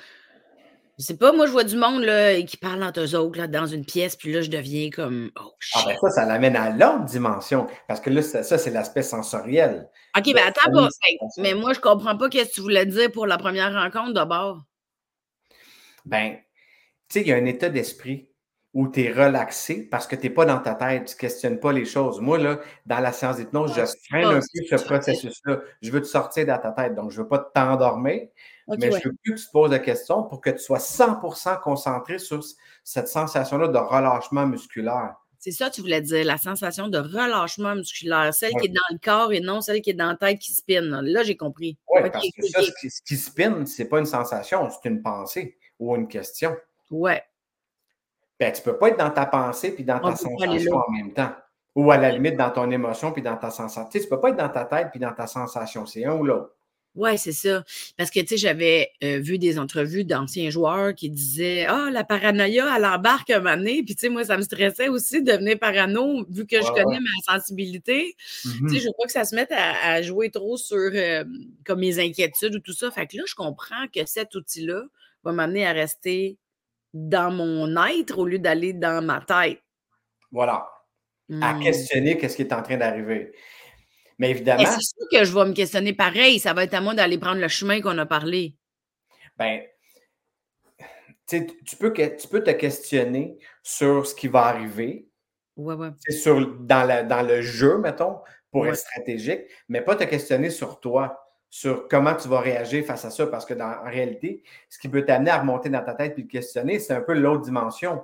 [0.98, 3.48] je sais pas, moi, je vois du monde là, qui parle entre eux autres là,
[3.48, 5.82] dans une pièce, puis là, je deviens comme Oh shit.
[5.84, 7.68] Ah, ben ça, ça l'amène à l'autre dimension.
[7.88, 9.90] Parce que là, ça, c'est l'aspect sensoriel.
[10.18, 10.88] OK, ben attends pas.
[11.38, 14.64] mais moi, je comprends pas ce que tu voulais dire pour la première rencontre d'abord.
[16.06, 16.38] Ben,
[17.10, 18.30] tu sais, il y a un état d'esprit
[18.76, 21.60] où tu es relaxé parce que tu n'es pas dans ta tête, tu ne questionnes
[21.60, 22.20] pas les choses.
[22.20, 25.60] Moi, là, dans la séance d'hypnose, je freine un peu ce processus-là.
[25.82, 26.94] Je veux te sortir de ta tête.
[26.94, 28.28] Donc, je ne veux pas t'endormir,
[28.68, 31.62] mais je veux plus que tu te poses la question pour que tu sois 100%
[31.62, 32.44] concentré sur
[32.84, 35.16] cette sensation-là de relâchement musculaire.
[35.40, 38.82] C'est ça que tu voulais dire, la sensation de relâchement musculaire, celle qui est dans
[38.92, 40.90] le corps et non celle qui est dans la tête qui spinne.
[41.02, 41.78] Là, j'ai compris.
[41.88, 44.90] Oui, parce que ça, ce qui, ce qui spinne, ce n'est pas une sensation, c'est
[44.90, 46.56] une pensée ou une question.
[46.90, 47.22] Ouais.
[48.40, 51.14] Ben, tu ne peux pas être dans ta pensée puis dans ta sensation en même
[51.14, 51.34] temps.
[51.76, 53.88] Ou à la limite dans ton émotion puis dans ta sensation.
[53.92, 55.86] Tu ne peux pas être dans ta tête puis dans ta sensation.
[55.86, 56.55] C'est un ou l'autre.
[56.96, 57.64] Ouais, c'est ça.
[57.98, 62.04] Parce que, tu sais, j'avais euh, vu des entrevues d'anciens joueurs qui disaient Ah, la
[62.06, 63.84] paranoïa, elle embarque un moment donné.
[63.84, 67.00] Puis, tu sais, moi, ça me stressait aussi de devenir parano, vu que je connais
[67.00, 68.16] ma sensibilité.
[68.66, 68.80] Tu sais, Mhm.
[68.82, 71.24] je veux pas que ça se mette à, à jouer trop sur euh,
[71.66, 72.92] comme mes inquiétudes ou tout ça.
[72.92, 74.84] Fait que là, je comprends que cet outil-là
[75.24, 76.38] va m'amener à rester
[76.94, 79.62] dans mon être au lieu d'aller dans ma tête.
[80.32, 80.70] Voilà.
[81.42, 81.60] À Hmm.
[81.64, 83.34] questionner qu'est-ce qui est en train d'arriver.
[84.18, 86.40] Mais évidemment, c'est sûr que je vais me questionner pareil.
[86.40, 88.56] Ça va être à moi d'aller prendre le chemin qu'on a parlé.
[89.38, 89.62] ben,
[91.28, 91.46] tu
[91.80, 95.08] peux, tu peux te questionner sur ce qui va arriver,
[95.58, 95.90] Ouais, ouais.
[96.10, 98.20] sur, dans, la- dans le jeu, mettons,
[98.52, 98.70] pour Ouais.
[98.70, 103.10] être stratégique, mais pas te questionner sur toi, sur comment tu vas réagir face à
[103.10, 106.14] ça, parce que dans, en réalité, ce qui peut t'amener à remonter dans ta tête
[106.14, 108.04] puis te questionner, c'est un peu l'autre dimension,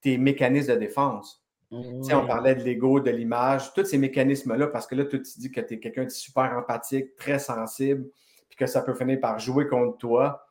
[0.00, 1.43] tes mécanismes de défense.
[1.70, 5.50] On parlait de l'ego, de l'image, tous ces mécanismes-là, parce que là, tu te dis
[5.50, 8.06] que tu es quelqu'un de super empathique, très sensible,
[8.48, 10.46] puis que ça peut finir par jouer contre toi.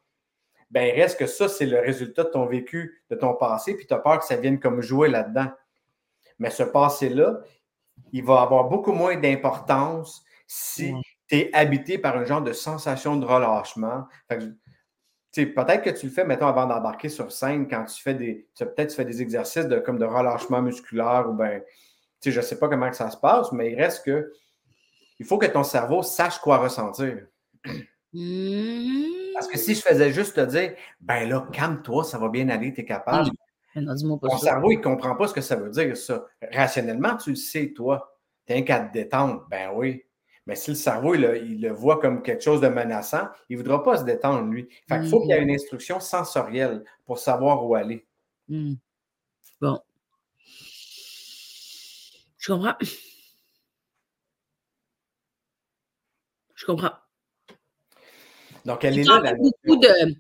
[0.72, 3.86] Ben, il reste que ça, c'est le résultat de ton vécu, de ton passé, puis
[3.86, 5.52] tu as peur que ça vienne comme jouer là-dedans.
[6.40, 7.42] Mais ce passé-là,
[8.12, 10.94] il va avoir beaucoup moins d'importance si
[11.28, 14.08] tu es habité par un genre de sensation de relâchement.
[14.28, 14.46] Fait que,
[15.34, 18.48] peut-être que tu le fais, mettons, avant d'embarquer sur scène, quand tu fais des.
[18.58, 21.62] Peut-être tu fais des exercices de, comme de relâchement musculaire ou ben.
[22.22, 24.32] Tu sais, je ne sais pas comment que ça se passe, mais il reste que.
[25.20, 27.28] Il faut que ton cerveau sache quoi ressentir.
[28.14, 29.34] Mmh.
[29.34, 32.74] Parce que si je faisais juste te dire, ben là, calme-toi, ça va bien aller,
[32.74, 33.30] tu es capable.
[33.76, 36.26] Non, Ton cerveau, il ne comprend pas ce que ça veut dire, ça.
[36.52, 38.16] Rationnellement, tu le sais, toi.
[38.46, 39.48] Tu un qu'à te détendre.
[39.50, 40.04] Ben oui.
[40.46, 43.58] Mais si le cerveau, il, le- il le voit comme quelque chose de menaçant, il
[43.58, 44.68] ne voudra pas se détendre, lui.
[44.90, 48.06] Fait qu'il faut qu'il y ait une instruction sensorielle pour savoir où aller.
[48.50, 48.74] Mmh.
[49.62, 49.80] Bon.
[52.38, 52.76] Je comprends.
[56.56, 56.92] Je comprends.
[58.66, 60.16] Donc, elle est là, beaucoup de.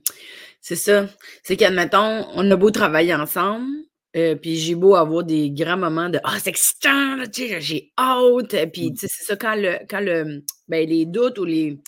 [0.62, 1.06] C'est ça.
[1.44, 3.68] C'est qu'admettons, on a beau travailler ensemble,
[4.16, 7.62] euh, puis j'ai beau avoir des grands moments de Ah, c'est excitant, là, tu sais,
[7.62, 8.54] j'ai hâte.
[8.54, 8.94] euh, Puis, Mm.
[8.96, 11.80] tu sais, c'est ça, quand, le, quand le, ben, les doutes ou les.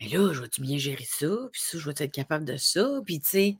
[0.00, 1.28] Mais là, je vais-tu bien gérer ça?
[1.52, 3.00] Puis ça, je vais être capable de ça?
[3.06, 3.56] Puis, tu sais,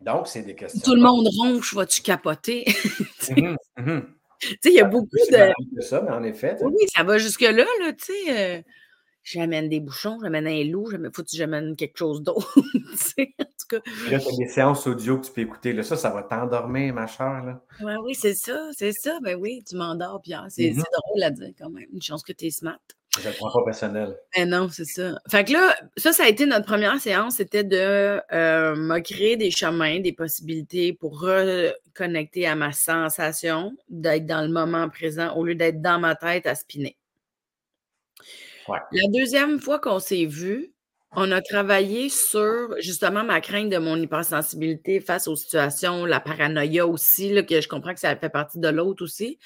[0.00, 0.80] Donc, c'est des questions.
[0.84, 2.64] tout le monde ronche, vas-tu capoter?
[3.20, 4.14] tu Mhm, mhm.
[4.40, 5.80] sais, il y a beaucoup de.
[5.82, 6.56] ça, mais en effet.
[6.58, 6.64] tu.
[6.64, 8.58] Oui, ça va jusque-là, là, tu sais.
[8.58, 8.62] euh,
[9.22, 12.52] j'amène des bouchons, j'amène un loup, j'amène- faut que j'amène quelque chose d'autre.
[12.92, 13.34] tu sais,
[13.80, 14.10] tout cas.
[14.10, 15.72] Là, tu as des séances audio que tu peux écouter.
[15.72, 17.44] Là, ça, ça va t'endormir, ma chère.
[17.44, 17.60] Là.
[17.80, 19.18] Ouais, oui, c'est ça, c'est ça.
[19.22, 20.46] Ben oui, tu m'endors, Pierre.
[20.48, 20.76] C'est Mhm.
[20.76, 21.86] c'est drôle à dire quand même.
[21.92, 22.78] Une chance que tu es smart.
[23.16, 24.16] Je ne le prends pas personnel.
[24.36, 25.20] Ben non, c'est ça.
[25.30, 29.36] Fait que là, ça, ça a été notre première séance, c'était de euh, me créer
[29.36, 35.44] des chemins, des possibilités pour reconnecter à ma sensation, d'être dans le moment présent au
[35.44, 36.96] lieu d'être dans ma tête à spinner.
[38.66, 38.78] Ouais.
[38.90, 40.73] La deuxième fois qu'on s'est vu,
[41.16, 46.86] on a travaillé sur justement ma crainte de mon hypersensibilité face aux situations, la paranoïa
[46.86, 49.38] aussi, là, que je comprends que ça fait partie de l'autre aussi,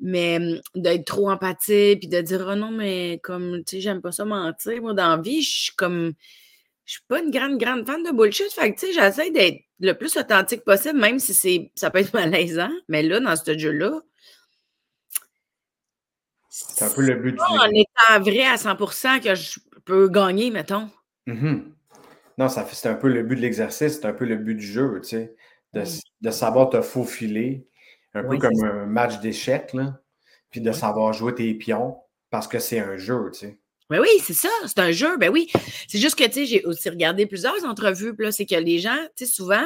[0.00, 4.02] mais hum, d'être trop empathique, puis de dire oh non, mais comme tu sais, j'aime
[4.02, 4.80] pas ça mentir.
[4.82, 6.12] Moi, dans la vie, je suis comme
[6.84, 8.52] je suis pas une grande, grande fan de bullshit.
[8.52, 11.98] Fait que tu sais, j'essaie d'être le plus authentique possible, même si c'est ça peut
[11.98, 12.70] être malaisant.
[12.88, 14.00] Mais là, dans ce jeu-là,
[16.48, 20.50] C'est un peu le but du en étant vrai à 100% que je peux gagner,
[20.50, 20.90] mettons.
[21.26, 21.72] Mhm.
[22.38, 24.66] Non, ça c'est un peu le but de l'exercice, c'est un peu le but du
[24.66, 25.34] jeu, tu sais,
[25.72, 27.66] de, savoir te faufiler,
[28.14, 30.00] un Oui, peu comme un match d'échecs, là,
[30.50, 31.98] puis de savoir jouer tes pions,
[32.30, 33.58] parce que c'est un jeu, tu sais.
[33.88, 35.48] Ben oui, c'est ça, c'est un jeu, ben oui.
[35.86, 38.80] C'est juste que, tu sais, j'ai aussi regardé plusieurs entrevues, puis là, c'est que les
[38.80, 39.64] gens, tu sais, souvent,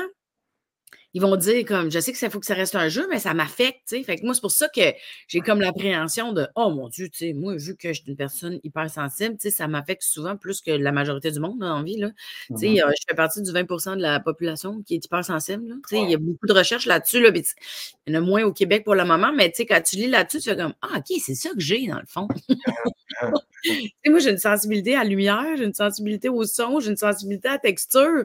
[1.15, 3.19] ils vont dire comme, je sais que ça faut que ça reste un jeu, mais
[3.19, 4.03] ça m'affecte, tu sais.
[4.05, 4.81] Fait que moi, c'est pour ça que
[5.29, 8.17] j'ai comme l'appréhension de, oh mon Dieu, tu sais, moi, vu que je suis une
[8.17, 11.97] personne hypersensible, tu sais, ça m'affecte souvent plus que la majorité du monde la vie,
[11.99, 12.11] là.
[12.49, 12.79] Tu sais, Mhm.
[12.79, 15.75] euh, je fais partie du 20% de la population qui est hypersensible, là.
[15.89, 18.45] Tu sais, il y a beaucoup de recherches là-dessus, là, il y en a moins
[18.45, 20.75] au Québec pour le moment, mais tu sais, quand tu lis là-dessus, tu fais comme,
[20.83, 22.29] ah, OK, c'est ça que j'ai, dans le fond.
[23.63, 23.71] Tu
[24.05, 26.97] sais, moi, j'ai une sensibilité à la lumière, j'ai une sensibilité au son, j'ai une
[26.97, 28.25] sensibilité à la texture.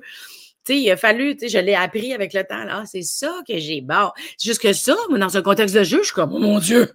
[0.65, 2.63] Sais, il a fallu, tu sais, je l'ai appris avec le temps.
[2.63, 3.81] Là, Ah, c'est ça que j'ai.
[3.81, 6.39] Bon, c'est juste que ça, moi, dans un contexte de jeu, je suis comme, oh
[6.39, 6.89] mon Dieu!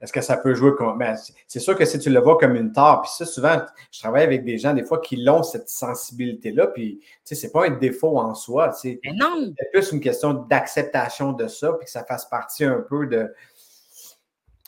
[0.00, 0.96] Est-ce que ça peut jouer comme.
[0.96, 1.16] ben,
[1.48, 4.22] c'est- sûr que si tu le vois comme une tare, puis ça, souvent, je travaille
[4.22, 7.70] avec des gens, des fois, qui ont cette sensibilité-là, puis, tu sais, c'est pas un
[7.70, 9.00] défaut en soi, tu sais.
[9.04, 9.52] Mais non!
[9.58, 13.26] C'est plus une question d'acceptation de ça, puis que ça fasse partie un peu de,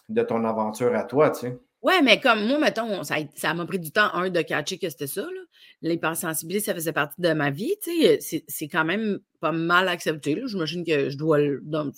[0.08, 1.58] de ton aventure à toi, tu sais.
[1.82, 5.06] Ouais, mais comme moi, mettons, ça m'a pris du temps, un, de catcher que c'était
[5.06, 5.22] ça.
[5.22, 5.40] là.
[5.82, 7.74] L'hypersensibilité, ça faisait partie de ma vie.
[7.82, 7.90] Tu
[8.20, 10.40] sais, c'est- quand même pas mal accepté.
[10.46, 11.90] J'imagine que je dois, dans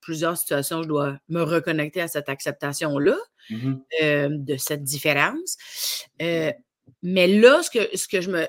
[0.00, 3.16] plusieurs situations, je dois me reconnecter à cette acceptation-là.
[3.50, 3.82] Mhm.
[4.02, 5.56] euh, de cette différence.
[6.20, 6.52] Euh,
[7.02, 8.46] Mais là, ce que, ce que je me.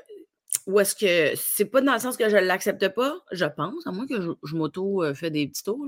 [0.67, 3.85] Ou est-ce que c'est pas dans le sens que je ne l'accepte pas, je pense,
[3.87, 5.87] à moins que je, m'auto euh, des petits tours.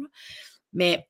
[0.74, 1.08] Mais,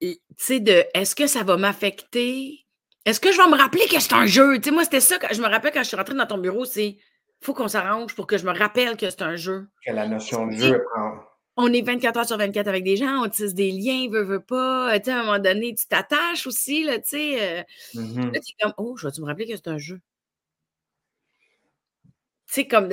[0.00, 2.66] tu sais, de est-ce que ça va m'affecter?
[3.04, 4.56] Est-ce que je vais me rappeler que c'est un jeu?
[4.58, 6.64] Tu sais, moi, c'était ça, je me rappelle quand je suis rentrée dans ton bureau,
[6.64, 6.98] c'est
[7.40, 9.68] faut qu'on s'arrange pour que je me rappelle que c'est un jeu.
[9.84, 10.84] Que la notion de jeu
[11.56, 14.44] On est 24 heures sur 24 avec des gens, on tisse des liens, veut, veut
[14.44, 14.98] pas.
[15.00, 17.42] Tu sais, à un moment donné, tu t'attaches aussi, là, tu sais.
[17.42, 17.62] Euh,
[17.94, 18.32] mm-hmm.
[18.32, 20.00] Là, tu es comme, oh, je vais-tu me rappeler que c'est un jeu?
[22.04, 22.10] Tu
[22.46, 22.88] sais, comme,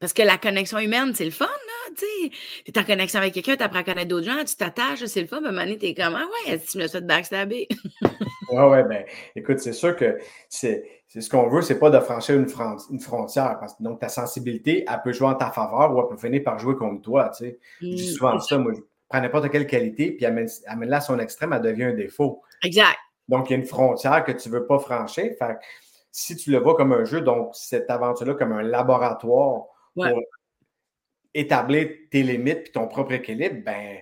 [0.00, 1.46] parce que la connexion humaine, c'est le fun,
[1.94, 2.30] tu sais.
[2.64, 5.20] Tu es en connexion avec quelqu'un, tu apprends à connaître d'autres gens, tu t'attaches, c'est
[5.20, 6.88] le fun, mais à un moment donné, tu es comme, ah ouais, tu me l'as
[6.88, 7.68] fait backstabber?
[8.50, 9.04] ouais, ouais, ben,
[9.36, 13.58] écoute, c'est sûr que c'est ce qu'on veut, c'est pas de franchir une, frontière.
[13.60, 16.42] Parce que donc, ta sensibilité, elle peut jouer en ta faveur ou elle peut finir
[16.42, 17.30] par jouer contre toi.
[17.30, 17.58] Tu sais.
[17.80, 21.18] je dis mmh, souvent ça, moi, je prends n'importe quelle qualité, puis amène-la à son
[21.18, 22.42] extrême, elle devient un défaut.
[22.62, 22.98] Exact.
[23.28, 25.30] Donc, il y a une frontière que tu ne veux pas franchir.
[25.38, 25.56] Fait
[26.16, 30.06] si tu le vois comme un jeu, donc cette aventure-là comme un laboratoire pour
[31.34, 33.98] établir tes limites et ton propre équilibre, ben,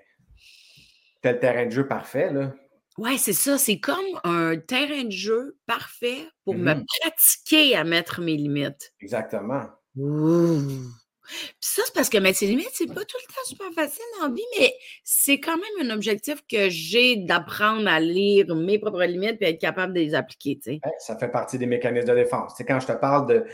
[1.22, 2.32] tu le terrain de jeu parfait.
[2.32, 2.52] Là.
[2.98, 3.58] Ouais, c'est ça.
[3.58, 8.92] C'est comme un terrain de jeu parfait pour me mmh pratiquer à mettre mes limites.
[9.00, 9.64] Exactement.
[9.94, 14.04] Puis ça, c'est parce que mettre ses limites, c'est pas tout le temps super facile
[14.22, 19.04] en vie, mais c'est quand même un objectif que j'ai d'apprendre à lire mes propres
[19.04, 20.58] limites et être capable de les appliquer.
[20.98, 22.54] ça fait partie des mécanismes de défense.
[22.56, 23.46] C'est quand je te parle de,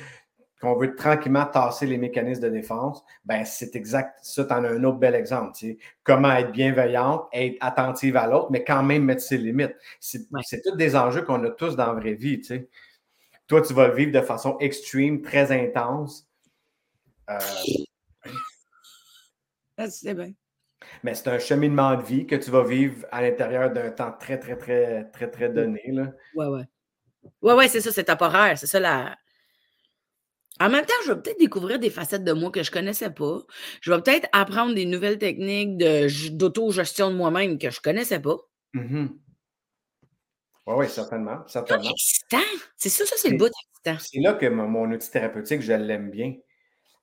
[0.61, 4.45] qu'on veut tranquillement tasser les mécanismes de défense, ben c'est exact ça.
[4.45, 5.57] Tu en as un autre bel exemple.
[6.03, 9.77] Comment être bienveillante, être attentive à l'autre, mais quand même mettre ses limites.
[10.01, 12.43] C'est tous des enjeux qu'on a tous dans la vraie vie.
[13.47, 16.29] Toi, tu vas le vivre de façon extreme, très intense.
[17.31, 17.39] Euh,
[19.89, 20.33] c'est bien.
[21.03, 24.39] Mais c'est un cheminement de vie que tu vas vivre à l'intérieur d'un temps très,
[24.39, 25.83] très, très, très, très donné.
[25.89, 26.13] Là.
[26.35, 26.65] Ouais, ouais.
[27.43, 28.59] Ouais, ouais, c'est ça, c'est temporaire.
[28.59, 29.17] C'est ça la
[30.61, 33.11] en même temps, je vais peut-être découvrir des facettes de moi que je ne connaissais
[33.11, 33.41] pas.
[33.81, 35.77] Je vais peut-être apprendre des nouvelles techniques
[36.37, 38.37] d'autogestion de, moi-même que je ne connaissais pas.
[38.75, 39.09] Oui, mmh
[40.67, 41.39] oui, certainement.
[41.47, 41.91] certainement.
[42.77, 43.97] C'est ça, ça, c'est le bout excitant.
[43.99, 46.35] C'est là que mon, outil thérapeutique, je l'aime bien.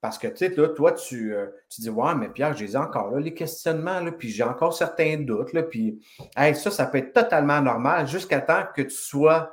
[0.01, 3.09] Parce que, tu sais, là, toi, tu, euh, tu dis, ouais, mais Pierre, j'ai encore
[3.09, 5.99] là, les questionnements, là, puis j'ai encore certains doutes, là, puis,
[6.35, 9.51] ça, ça peut être totalement normal jusqu'à temps que tu sois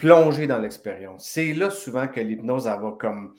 [0.00, 1.28] plonger dans l'expérience.
[1.28, 3.34] C'est là souvent que l'hypnose, va comme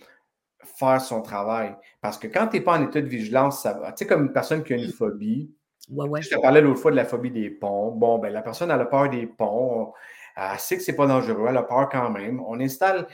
[0.78, 1.76] faire son travail.
[2.02, 3.92] Parce que quand tu n'es pas en état de vigilance, ça va.
[3.92, 5.52] Tu sais, comme une personne qui a une phobie.
[5.90, 7.92] Je te parlais l'autre fois de la phobie des ponts.
[7.92, 9.92] Bon, ben la personne a la peur des ponts.
[10.36, 12.42] Elle sait que ce n'est pas dangereux, elle a peur quand même.
[12.48, 13.08] On installe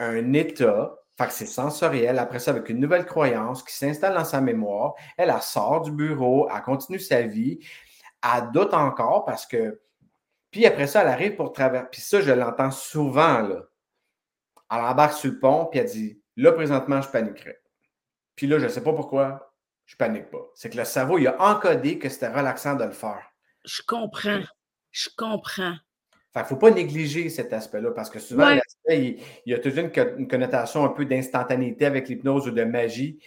[0.00, 4.24] un état, fait que c'est sensoriel, après ça, avec une nouvelle croyance qui s'installe dans
[4.24, 4.94] sa mémoire.
[5.16, 7.60] Elle, elle sort du bureau, elle continue sa vie.
[8.24, 9.78] Elle doute encore parce que
[10.50, 11.88] puis après ça, elle arrive pour traverser.
[11.90, 13.64] Puis ça, je l'entends souvent, là.
[14.70, 17.60] Elle embarque sur le pont, puis elle dit Là, présentement, je paniquerais.
[18.36, 19.54] Puis là, je ne sais pas pourquoi,
[19.86, 20.46] je panique pas.
[20.54, 23.32] C'est que le cerveau, il a encodé que c'était relaxant de le faire.
[23.64, 24.42] Je comprends.
[24.92, 25.74] Je comprends.
[26.32, 28.56] Fait ne faut pas négliger cet aspect-là parce que souvent,
[28.88, 33.18] il, y a toujours une connotation un peu d'instantanéité avec l'hypnose ou de magie.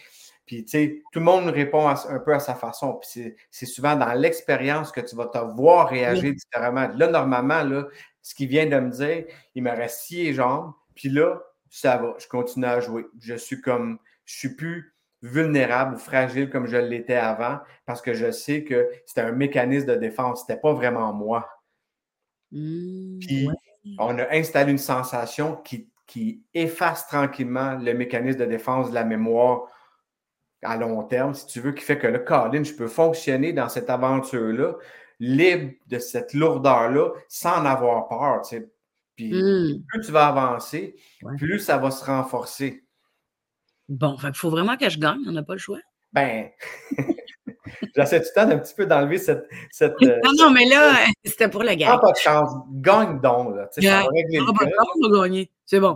[0.45, 2.95] Puis, tu sais, tout le monde répond un peu à sa façon.
[2.95, 6.89] Puis, c'est souvent dans l'expérience que tu vas te voir réagir différemment.
[6.95, 7.87] Là, normalement, là,
[8.21, 9.25] ce qu'il vient de me dire,
[9.55, 10.73] il me reste six les jambes.
[10.95, 13.05] Puis là, ça va, je continue à jouer.
[13.19, 18.13] Je suis comme, je suis plus vulnérable ou fragile comme je l'étais avant parce que
[18.13, 20.41] je sais que c'était un mécanisme de défense.
[20.41, 21.49] C'était pas vraiment moi.
[22.51, 23.49] Mmh, Puis,
[23.97, 29.05] on a installé une sensation qui, qui efface tranquillement le mécanisme de défense de la
[29.05, 29.67] mémoire
[30.63, 33.69] à long terme, si tu veux, qui fait que le Colin, je peux fonctionner dans
[33.69, 34.75] cette aventure-là,
[35.19, 38.41] libre de cette lourdeur-là, sans en avoir peur.
[38.41, 38.71] Tu sais.
[39.15, 39.83] Puis hmm.
[39.87, 40.95] plus tu vas avancer,
[41.37, 42.83] plus ça va se renforcer.
[43.89, 45.79] Bon, il faut vraiment que je gagne, on n'a pas le choix.
[46.13, 46.49] Ben,
[47.95, 49.47] j'essaie tout le temps d'un petit peu d'enlever cette.
[49.71, 51.99] cette non, non, mais là, c'était pour la gagne.
[51.99, 52.49] pas de chance.
[52.73, 53.55] Gagne donc.
[53.55, 53.69] Là.
[53.73, 55.49] Tu sais, ça va régler le pas de chance, on va gagner.
[55.65, 55.95] C'est bon.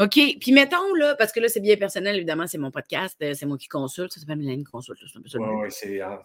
[0.00, 0.18] OK.
[0.40, 3.46] Puis mettons, là, parce que là, c'est bien personnel, évidemment, c'est mon podcast, euh, c'est
[3.46, 4.12] moi qui consulte.
[4.12, 4.98] Ça s'appelle Mélanie Consulte.
[5.14, 6.00] Oui, oui, c'est.
[6.00, 6.18] Hein,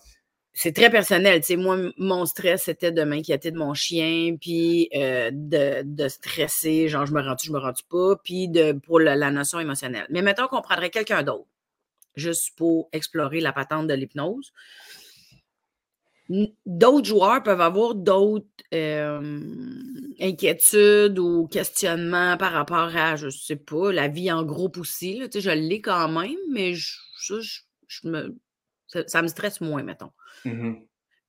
[0.60, 1.42] c'est très personnel.
[1.42, 6.08] Tu sais, moi, mon stress, c'était de m'inquiéter de mon chien, puis euh, de, de,
[6.08, 10.08] stresser, genre, je me rends-tu, je me rends-tu pas, puis de, pour la, notion émotionnelle.
[10.10, 11.46] Mais mettons qu'on prendrait quelqu'un d'autre,
[12.18, 14.52] juste pour explorer la patente de l'hypnose
[16.66, 18.46] d'autres joueurs peuvent avoir d'autres
[20.20, 25.20] inquiétudes ou questionnements par rapport à, je sais pas, la vie en groupe aussi.
[25.20, 26.74] Là, je l'ai quand même, mais
[27.20, 27.36] ça,
[28.04, 28.36] me,
[28.88, 30.12] ça, me stresse moins, mettons.
[30.46, 30.74] Mmh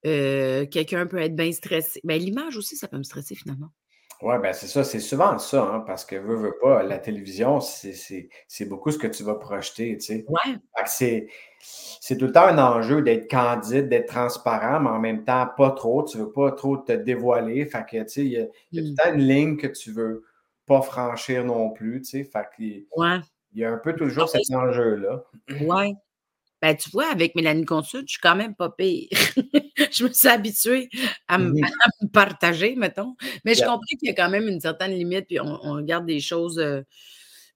[0.07, 2.01] euh, Quelqu'un peut être bien stressé.
[2.05, 3.71] Ben, L'image aussi, ça peut me stresser finalement.
[4.21, 7.61] Oui, ben c'est ça, c'est souvent ça, hein, parce que veux, veux pas, la télévision,
[7.61, 10.25] c'est beaucoup ce que tu vas projeter, tu sais.
[10.29, 10.57] Ouais.
[10.87, 11.29] C'est
[11.61, 15.71] c'est tout le temps un enjeu d'être candide, d'être transparent, mais en même temps, pas
[15.73, 16.05] trop.
[16.05, 17.67] Tu veux pas trop te dévoiler.
[17.67, 18.95] Fait que, tu sais, il y, a, tout le Mm.
[18.95, 20.25] temps une ligne que tu veux
[20.67, 22.25] pas franchir non plus, tu sais.
[22.25, 22.47] Fait
[22.97, 23.19] Ouais.
[23.53, 25.25] il y a un peu toujours cet enjeu-là.
[25.63, 25.95] Ouais.
[26.61, 29.09] Ben, tu vois, avec Mélanie Consul, je suis quand même pas pire.
[29.93, 30.89] je me suis habituée
[31.29, 31.63] à me, Mhm.
[31.85, 33.15] à me partager, mettons.
[33.45, 36.05] Mais je comprends qu'il y a quand même une certaine limite, puis on, on regarde
[36.07, 36.59] des choses.
[36.59, 36.81] euh,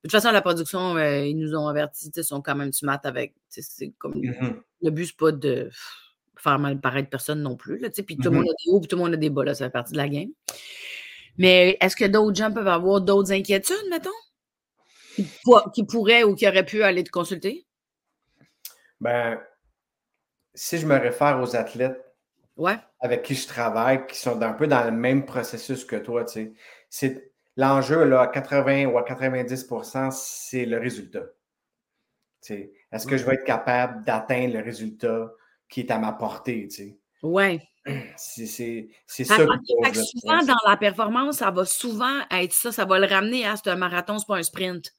[0.05, 3.01] De toute façon, la production, euh, ils nous ont avertis, ils sont quand même smart
[3.05, 3.35] avec.
[3.49, 4.15] C'est comme.
[4.17, 4.61] Mhm.
[4.83, 5.71] Le but, c'est pas de
[6.39, 7.79] faire mal paraître personne non plus.
[7.79, 8.37] Là, tu sais, puis tout le Mhm.
[8.39, 9.93] monde a des hauts, puis tout le monde a des bas, là, ça fait partie
[9.93, 10.31] de la game.
[11.39, 14.11] Mais est-ce que d'autres gens peuvent avoir d'autres inquiétudes, mettons?
[15.75, 17.67] Qui pourraient ou qui auraient pu aller te consulter?
[19.03, 19.41] Ben,
[20.55, 21.99] si je me réfère aux athlètes
[22.57, 22.77] Ouais.
[23.01, 26.55] avec qui je travaille, qui sont un peu dans le même processus que toi, tu
[26.89, 31.25] sais, l'enjeu, là, à 80 ou à 90% c'est le résultat.
[32.43, 35.33] Tu sais, Est-ce que je vais être capable d'atteindre le résultat
[35.69, 36.99] qui est à ma portée, tu sais?
[37.23, 37.61] Ouais.
[38.17, 42.71] C'est ça fait que souvent, dans la performance, ça va souvent être ça.
[42.71, 44.95] Ça va le ramener à c'est un marathon, c'est pas un sprint.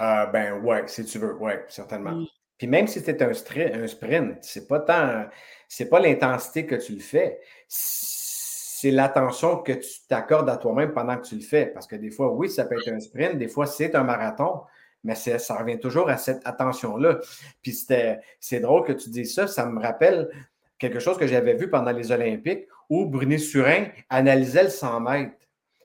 [0.00, 2.12] Euh, ben ouais, si tu veux, ouais, certainement.
[2.12, 2.26] Mm.
[2.58, 5.26] Puis même si c'est un, sprint, c'est pas tant,
[5.68, 11.16] c'est pas l'intensité que tu le fais, c'est l'attention que tu t'accordes à toi-même pendant
[11.16, 11.66] que tu le fais.
[11.66, 14.62] Parce que des fois, oui, ça peut être un sprint, des fois, c'est un marathon,
[15.04, 17.18] mais ça revient toujours à cette attention-là.
[17.62, 20.30] Puis c'était- c'est drôle que tu dises ça, ça me rappelle
[20.78, 25.34] quelque chose que j'avais vu pendant les Olympiques où Brunet Surin analysait le 100 mètres.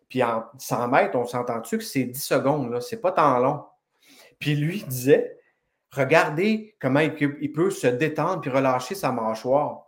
[0.08, 3.64] Puis en 100 mètres, on s'entend-tu que c'est 10 secondes, là, c'est pas tant long.
[4.42, 5.38] Puis lui disait,
[5.92, 9.86] regardez comment il, peut- il peut se détendre puis relâcher sa mâchoire.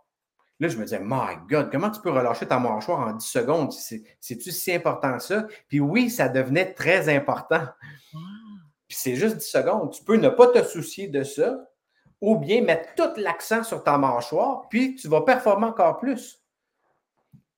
[0.60, 3.72] Là, je me disais, My God, comment tu peux relâcher ta mâchoire en 10 secondes?
[3.72, 5.46] C'est- C'est-tu si important que ça?
[5.68, 7.64] Puis oui, ça devenait très important.
[8.88, 9.92] Puis c'est juste 10 secondes.
[9.92, 11.58] Tu peux ne pas te soucier de ça
[12.20, 16.40] ou bien mettre tout l'accent sur ta mâchoire, puis tu vas performer encore plus.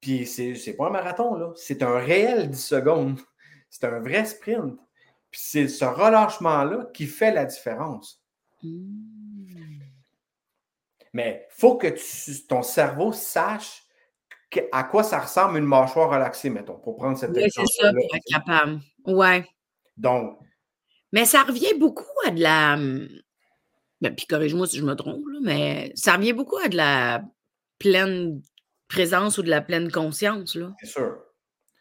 [0.00, 1.52] Puis c'est c'est pas un marathon, là.
[1.56, 3.18] C'est un réel 10 secondes.
[3.68, 4.78] C'est un vrai sprint.
[5.36, 8.22] Puis c'est ce relâchement-là qui fait la différence.
[8.62, 9.80] Mm.
[11.12, 13.82] Mais il faut que tu- ton cerveau sache
[14.50, 17.92] que- à quoi ça ressemble une mâchoire relaxée, mettons, pour prendre cet Ouais, c'est ça,
[17.92, 18.80] pour être capable.
[19.04, 19.46] Ouais.
[19.98, 20.38] Donc,
[21.12, 22.76] Mais ça revient beaucoup à de la.
[22.76, 27.22] Ben, puis corrige-moi si je me trompe, là, mais ça revient beaucoup à de la
[27.78, 28.40] pleine
[28.88, 30.54] présence ou de la pleine conscience.
[30.54, 30.72] Là.
[30.80, 31.18] c'est sûr.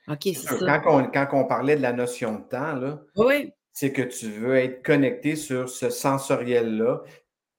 [0.08, 0.60] OK, c'est c'est sûr.
[0.60, 0.80] ça.
[0.80, 4.30] Quand, on, quand on parlait de la notion de temps, là, Oui, c'est que tu
[4.30, 7.02] veux être connecté sur ce sensoriel-là.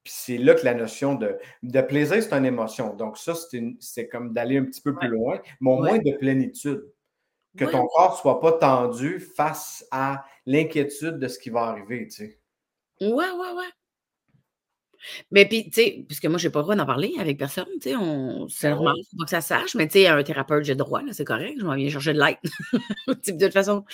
[0.04, 2.94] Puis c'est là que la notion de, de plaisir, c'est une émotion.
[2.94, 5.90] Donc, ça, c'est une- c'est comme d'aller un petit peu plus loin, mais au Ouais.
[5.90, 6.85] moins de plénitude.
[7.59, 11.62] Que Ouais, ton corps ne soit pas tendu face à l'inquiétude de ce qui va
[11.62, 12.06] arriver.
[12.06, 12.40] Tu sais.
[13.00, 13.70] Ouais, ouais, ouais.
[15.30, 17.66] Mais puis, tu sais, puisque moi, je n'ai pas le droit d'en parler avec personne,
[17.80, 18.48] tu sais, on...
[18.48, 19.02] c'est Ah normal, ouais.
[19.10, 21.12] faut pas que ça se sache, mais tu sais, un thérapeute, j'ai le droit, là,
[21.12, 22.36] c'est correct, je m'en viens chercher de l'aide.
[23.08, 23.84] De toute façon,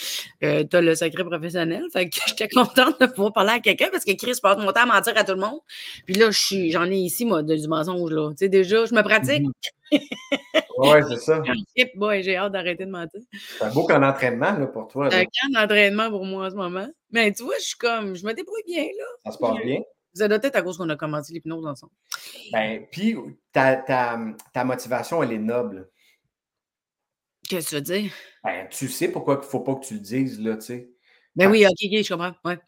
[0.40, 4.05] tu as le secret professionnel, fait que j'étais contente de pouvoir parler à quelqu'un parce
[4.05, 5.61] que Chris passe mon temps à mentir à tout le monde.
[6.07, 8.31] Puis là, j'en ai ici, moi, de- du mensonge, là.
[8.31, 9.42] Tu sais, déjà, je me pratique.
[9.42, 9.53] Mhm.
[10.79, 11.42] Ouais, c'est ça.
[12.22, 13.20] J'ai hâte d'arrêter de mentir.
[13.59, 15.09] C'est un beau camp d'entraînement là, pour toi.
[15.11, 16.88] C'est un camp d'entraînement pour moi en ce moment.
[17.11, 19.05] Mais tu vois, je suis comme, je me débrouille bien, là.
[19.27, 19.81] Ça se passe bien.
[20.14, 21.92] Ça doit être à cause qu'on a commencé l'hypnose ensemble.
[22.53, 23.16] Ben, puis,
[23.53, 24.18] ta, ta,
[24.53, 25.88] ta motivation, elle est noble.
[27.48, 28.12] Qu'est-ce que tu veux dire?
[28.44, 30.90] Ben, tu sais pourquoi il ne faut pas que tu le dises, là, tu sais.
[31.35, 32.35] Ben oui, ok, ok, je comprends.
[32.44, 32.59] Ouais.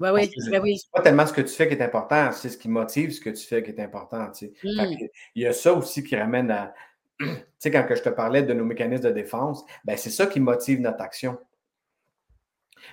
[0.00, 0.78] Ouais, oui, que ben oui.
[0.78, 3.20] C'est pas tellement ce que tu fais qui est important, c'est ce qui motive ce
[3.20, 4.30] que tu fais qui est important.
[4.30, 4.52] tu sais.
[4.64, 4.96] Mm.
[4.96, 5.04] que
[5.34, 6.74] Il y a ça aussi qui ramène à.
[7.20, 10.26] Tu sais, quand que je te parlais de nos mécanismes de défense, ben c'est ça
[10.26, 11.38] qui motive notre action.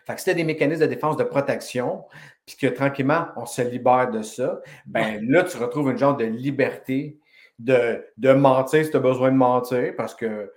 [0.06, 2.04] Fait que si tu as des mécanismes de défense de protection,
[2.48, 6.26] puis que tranquillement, on se libère de ça, ben là, tu retrouves une genre de
[6.26, 7.20] liberté
[7.60, 10.52] de, de mentir si tu as besoin de mentir, parce que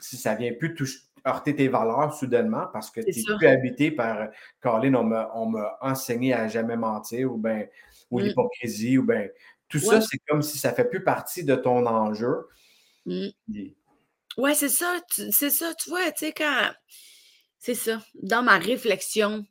[0.00, 3.90] si ça vient plus toucher, heurter tes valeurs soudainement, parce que tu n'es plus habité
[3.90, 4.28] par
[4.60, 7.66] Colin, on m'a on m'a enseigné à jamais mentir, ou ben
[8.10, 8.24] ou Mm.
[8.24, 9.30] l'hypocrisie, ou ben
[9.68, 9.84] tout Ouais.
[9.84, 12.46] ça, c'est comme si ça fait plus partie de ton enjeu.
[13.06, 13.26] Mm.
[13.52, 13.76] Puis,
[14.38, 14.94] Ouais, c'est ça.
[15.30, 16.70] C'est ça, tu vois, tu sais, quand.
[17.58, 18.00] C'est ça.
[18.22, 19.44] Dans ma réflexion,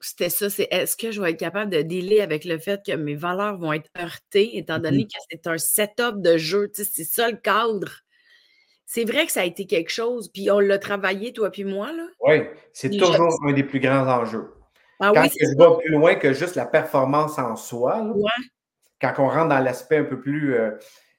[0.00, 0.48] c'était ça.
[0.50, 3.58] C'est est-ce que je vais être capable de dealer avec le fait que mes valeurs
[3.58, 5.06] vont être heurtées, étant donné Mhm.
[5.08, 7.90] que c'est un setup de jeu, tu sais, c'est ça le cadre?
[8.86, 11.92] C'est vrai que ça a été quelque chose, puis on l'a travaillé, toi puis moi,
[11.92, 12.06] là.
[12.20, 12.42] Oui,
[12.72, 14.52] c'est je- toujours un des plus grands enjeux.
[14.98, 18.30] Ah Quand oui, je vais plus loin que juste la performance en soi, là, Ouais.
[19.00, 20.72] quand on rentre dans l'aspect un peu plus euh,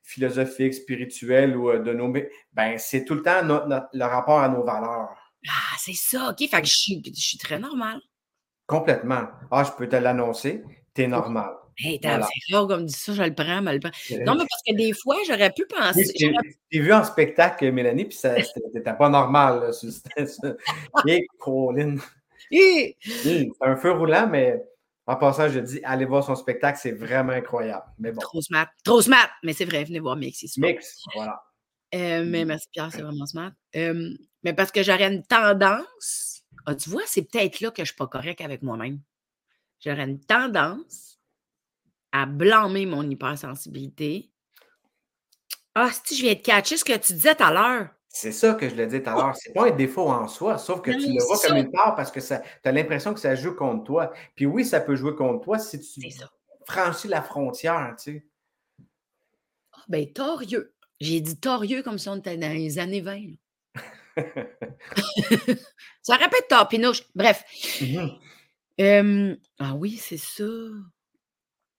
[0.04, 2.12] philosophiques, spirituelles ou de nos.
[2.54, 5.10] Ben, c'est tout le temps le rapport à nos valeurs.
[5.48, 6.48] Ah, c'est ça, OK.
[6.50, 8.02] Fait que je suis, je suis très normal.
[8.72, 9.28] Complètement.
[9.52, 10.64] Ah, je peux te l'annoncer,
[10.94, 11.52] t'es normal.
[11.78, 12.26] Hey, voilà.
[12.26, 13.92] c'est rare comme dit ça, je le prends, mais le prends.
[14.26, 16.06] Non, mais parce que des fois, j'aurais pu penser.
[16.22, 16.34] Oui,
[16.72, 19.72] J'ai vu en spectacle, Mélanie, puis c'était pas normal.
[21.06, 21.98] Et Colin.
[22.50, 24.62] C'est un feu roulant, mais
[25.06, 27.84] en passant, je dis, allez voir son spectacle, c'est vraiment incroyable.
[28.00, 28.22] Mais bon.
[28.22, 28.68] Trop smart.
[28.86, 29.30] Trop smart.
[29.44, 30.58] Mais c'est vrai, venez voir Mix.
[30.58, 31.44] Mix, voilà.
[31.94, 33.52] Euh, mais merci Pierre, c'est vraiment smart.
[33.76, 34.12] Euh,
[34.44, 36.31] mais parce que j'aurais une tendance.
[36.66, 39.00] Ah, tu vois, c'est peut-être là que je ne suis pas correct avec moi-même.
[39.80, 41.20] J'aurais une tendance
[42.12, 44.32] à blâmer mon hypersensibilité.
[45.74, 47.90] Ah, si je viens de catcher ce que tu disais tout à l'heure.
[48.10, 49.36] C'est ça que je le disais tout à l'heure.
[49.36, 52.12] C'est pas un défaut en soi, sauf que tu le vois comme une part parce
[52.12, 54.12] que tu as l'impression que ça joue contre toi.
[54.36, 56.10] Puis oui, ça peut jouer contre toi si tu
[56.66, 58.26] franchis la frontière, tu sais.
[59.74, 60.74] Ah, ben, torieux.
[61.00, 63.34] J'ai dit torieux comme si on était dans les années 20.
[66.02, 67.04] ça répète tort, Pinouche.
[67.16, 67.44] Bref.
[67.80, 69.38] Mm-hmm.
[69.60, 70.44] ah oui, c'est ça.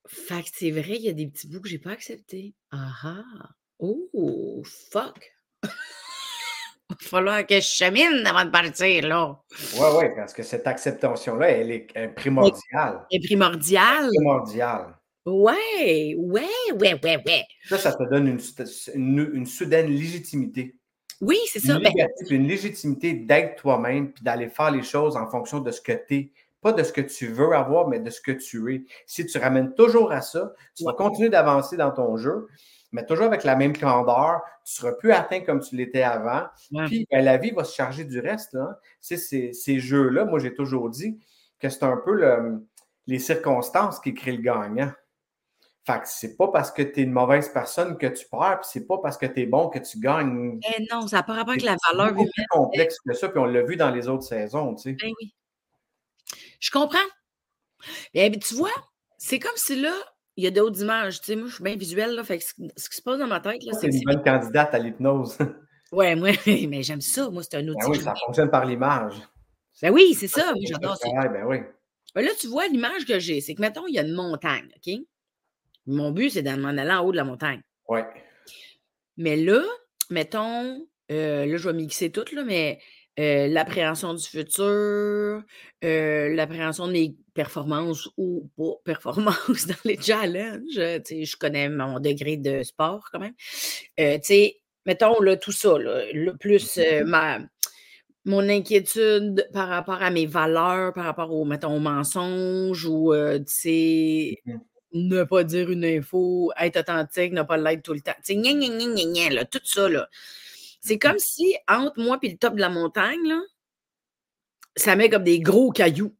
[0.06, 2.54] Fait que c'est vrai, il y a des petits bouts que j'ai pas acceptés.
[2.70, 3.48] Ah ah.
[3.78, 5.32] Oh, fuck.
[5.64, 5.68] Il
[6.90, 9.40] va falloir que je chemine avant de partir, là.
[9.74, 13.06] Oui, oui, parce que cette acceptation-là, elle est primordiale.
[13.10, 14.08] Elle est primordiale.
[14.14, 14.98] Primordiale.
[15.24, 17.44] Ouais, ouais, ouais, ouais, ouais.
[17.68, 20.76] Ça, ça te donne une, une, soudaine légitimité.
[21.22, 21.76] Oui, c'est ça.
[21.76, 25.80] Une, ben une légitimité d'être toi-même puis d'aller faire les choses en fonction de ce
[25.80, 26.32] que tu es.
[26.60, 28.84] Pas de ce que tu veux avoir, mais de ce que tu es.
[29.06, 32.48] Si tu ramènes toujours à ça, tu vas continuer d'avancer dans ton jeu
[32.92, 34.42] mais toujours avec la même candeur.
[34.64, 36.44] Tu seras plus atteint comme tu l'étais avant.
[36.86, 38.52] Puis ben, la vie va se charger du reste.
[38.52, 38.78] Là.
[39.00, 41.18] Ces, ces jeux-là, moi, j'ai toujours dit
[41.58, 42.60] que c'est un peu
[43.06, 44.92] les circonstances qui créent le gagnant.
[45.84, 48.70] Fait que c'est pas parce que tu es une mauvaise personne que tu perds, puis
[48.72, 50.60] c'est pas parce que tu es bon que tu gagnes.
[50.76, 52.26] Eh non, ça n'a pas rapport avec la valeur humaine.
[52.36, 54.96] C'est plus complexe que ça, puis on l'a vu dans les autres saisons, tu sais.
[55.00, 55.34] Ben oui.
[56.60, 56.98] Je comprends.
[58.14, 58.70] Eh bien, tu vois,
[59.18, 59.92] c'est comme si là,
[60.36, 61.20] il y a d'autres images.
[61.20, 62.22] Tu sais, moi, je suis bien visuelle, là.
[62.22, 63.88] Fait ce qui se passe dans ma tête, là, c'est.
[63.88, 65.36] une bonne candidate à l'hypnose.
[65.92, 67.28] ouais, moi, mais j'aime ça.
[67.28, 67.78] Moi, c'est un outil.
[67.80, 69.14] Ben oui, ça fonctionne par l'image.
[69.82, 70.52] Ben oui, c'est ça.
[70.64, 71.08] J'adore ça.
[71.10, 71.58] Ben oui.
[72.14, 74.68] Ben là, tu vois, l'image que j'ai, c'est que, mettons, il y a une montagne,
[74.76, 74.94] OK?
[75.86, 77.60] Mon but, c'est d'en aller en haut de la montagne.
[77.88, 78.00] Oui.
[79.16, 79.62] Mais là,
[80.10, 82.78] mettons, euh, là, je vais mixer tout, là, mais
[83.20, 85.42] euh, l'appréhension du futur,
[85.84, 90.62] euh, l'appréhension des performances ou pas performances dans les challenges.
[90.74, 93.34] Je connais mon degré de sport quand même.
[94.00, 94.18] Euh,
[94.86, 97.40] mettons là, tout ça, le plus ma,
[98.24, 104.58] mon inquiétude par rapport à mes valeurs, par rapport au, mettons, au mensonge ou mmh
[104.92, 108.12] ne pas dire une info, être authentique, ne pas l'être tout le temps.
[109.30, 110.08] là, tout ça, là.
[110.80, 113.40] C'est comme si, entre moi et le top de la montagne, là,
[114.76, 116.14] ça met comme des gros cailloux.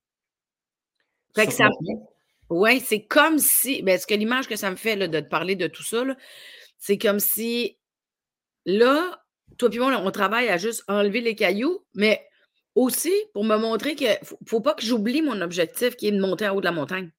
[1.35, 1.69] Fait que ça.
[2.49, 3.83] Oui, c'est comme si.
[3.83, 6.05] Ben, ce que l'image que ça me fait là, de te parler de tout ça,
[6.79, 7.79] c'est comme si
[8.67, 9.25] là,
[9.59, 12.27] toi et moi, on travaille à juste enlever les cailloux, mais
[12.75, 16.21] aussi pour me montrer qu'il ne faut, pas que j'oublie mon objectif qui est de
[16.21, 17.11] monter en haut de la montagne.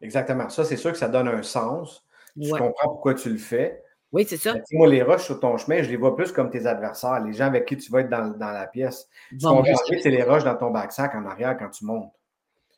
[0.00, 0.48] Exactement.
[0.48, 2.04] Ça, c'est sûr que ça donne un sens.
[2.40, 3.82] Tu comprends pourquoi tu le fais.
[4.12, 4.54] Oui, c'est ça.
[4.72, 7.46] moi, les roches sur ton chemin, je les vois plus comme tes adversaires, les gens
[7.46, 9.08] avec qui tu vas être dans, la pièce.
[9.36, 12.12] Ce qu'on c'est les roches dans ton backsack en arrière quand tu montes.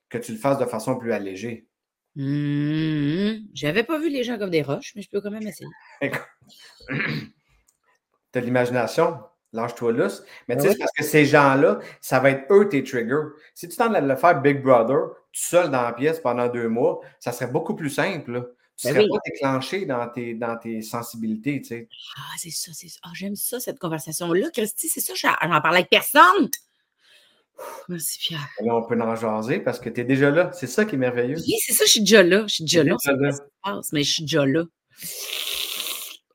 [0.08, 1.66] Que tu le fasses de façon plus allégée.
[2.14, 5.68] Mmh, J'avais pas vu les gens comme des roches, mais je peux quand même essayer.
[6.00, 6.08] tu
[8.34, 9.18] as de l'imagination,
[9.56, 10.22] lâche-toi lousse.
[10.48, 13.32] Mais tu sais, c'est parce que ces gens-là, ça va être eux tes triggers.
[13.54, 16.68] Si tu tentes de le faire Big Brother, tout seul dans la pièce pendant deux
[16.68, 18.54] mois, ça serait beaucoup plus simple.
[18.76, 21.88] Tu ne ben serais pas déclenché dans tes, dans tes sensibilités, tu sais.
[22.18, 23.00] Ah, c'est ça, c'est ça.
[23.02, 26.50] Ah, j'aime ça, cette conversation-là, Christy, c'est ça, j'en parle avec personne.
[27.88, 28.46] merci, Pierre.
[28.60, 30.50] Là, on peut en jaser parce que tu es déjà là.
[30.52, 31.38] C'est ça qui est merveilleux.
[31.38, 32.44] Oui, c'est ça, je suis déjà là.
[32.46, 32.96] Je suis déjà là.
[33.92, 34.64] mais je suis déjà là.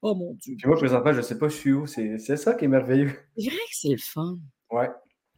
[0.02, 0.56] Oh mon Dieu.
[0.58, 1.86] Puis moi, présentement, je ne sais pas, je suis où.
[1.88, 3.14] C'est ça qui est merveilleux.
[3.38, 4.39] C'est vrai que c'est le fun.
[4.72, 4.89] Ouais.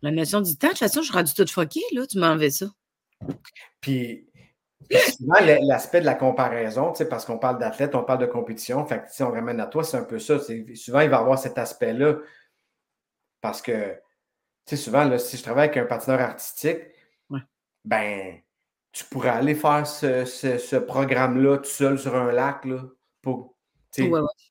[0.02, 2.06] La notion du temps, de toute façon, je suis rendu toute fuckée, là.
[2.06, 2.68] Tu m'en ça?
[3.82, 4.28] Puis
[4.92, 8.86] Souvent, l'aspect de la comparaison, parce qu'on parle d'athlète, on parle de compétition.
[8.86, 10.40] Fait si on ramène à toi, c'est un peu ça.
[10.40, 12.18] Souvent, il va y avoir cet aspect-là.
[13.42, 13.94] Parce que,
[14.66, 16.80] tu sais, souvent, là, si je travaille avec un patineur artistique,
[17.86, 18.40] ben,
[18.92, 22.82] tu pourrais aller faire ce, programme-là tout seul sur un lac, là,
[23.22, 23.53] pour,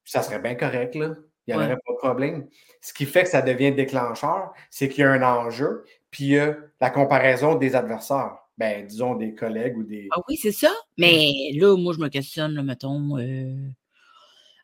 [0.05, 1.15] ça serait bien correct, là.
[1.47, 2.47] Il n'y aurait pas de problème.
[2.81, 6.31] Ce qui fait que ça devient déclencheur, c'est qu'il y a un enjeu, puis il
[6.31, 10.09] y a la comparaison des adversaires ben, disons, des collègues ou des.
[10.13, 10.73] Ah oui, c'est ça.
[10.99, 13.57] Mais là, moi, je me questionne, là, mettons, euh,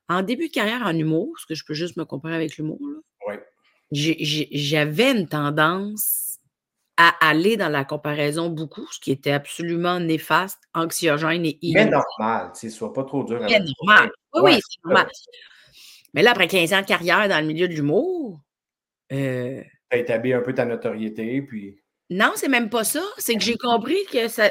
[0.09, 2.79] en début de carrière en humour, parce que je peux juste me comparer avec l'humour,
[3.27, 3.35] Oui.
[3.91, 6.28] j'avais une tendance
[6.99, 12.51] à aller dans la comparaison beaucoup, ce qui était absolument néfaste, anxiogène et Mais normal,
[12.55, 13.41] sais, sois pas trop dur.
[13.41, 14.11] Mais normal.
[14.35, 15.09] Oui, oui, c'est normal.
[16.13, 18.41] Mais là, après 15 ans de carrière dans le milieu de l'humour,
[19.13, 21.79] euh, tu as établi un peu ta notoriété, puis.
[22.11, 23.03] Non, c'est même pas ça.
[23.19, 24.51] C'est que j'ai compris que ça,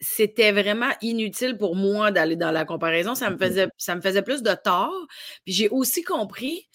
[0.00, 3.14] c'était vraiment inutile pour moi d'aller dans la comparaison.
[3.14, 5.06] Ça me faisait, ça me faisait plus de tort.
[5.44, 6.68] Puis j'ai aussi compris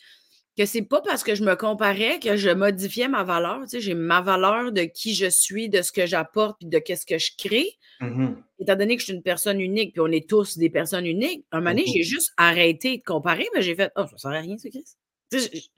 [0.58, 3.62] que c'est pas parce que je me comparais que je modifiais ma valeur.
[3.64, 6.80] Tu sais, j'ai ma valeur de qui je suis, de ce que j'apporte, puis de
[6.80, 7.78] qu'est-ce que je crée.
[8.02, 8.36] Mm-hmm.
[8.60, 11.46] Étant donné que je suis une personne unique, puis on est tous des personnes uniques,
[11.52, 11.94] un moment donné, mm-hmm.
[11.94, 15.70] j'ai juste arrêté de comparer, mais j'ai fait Oh, ça sert à rien, ce Chris.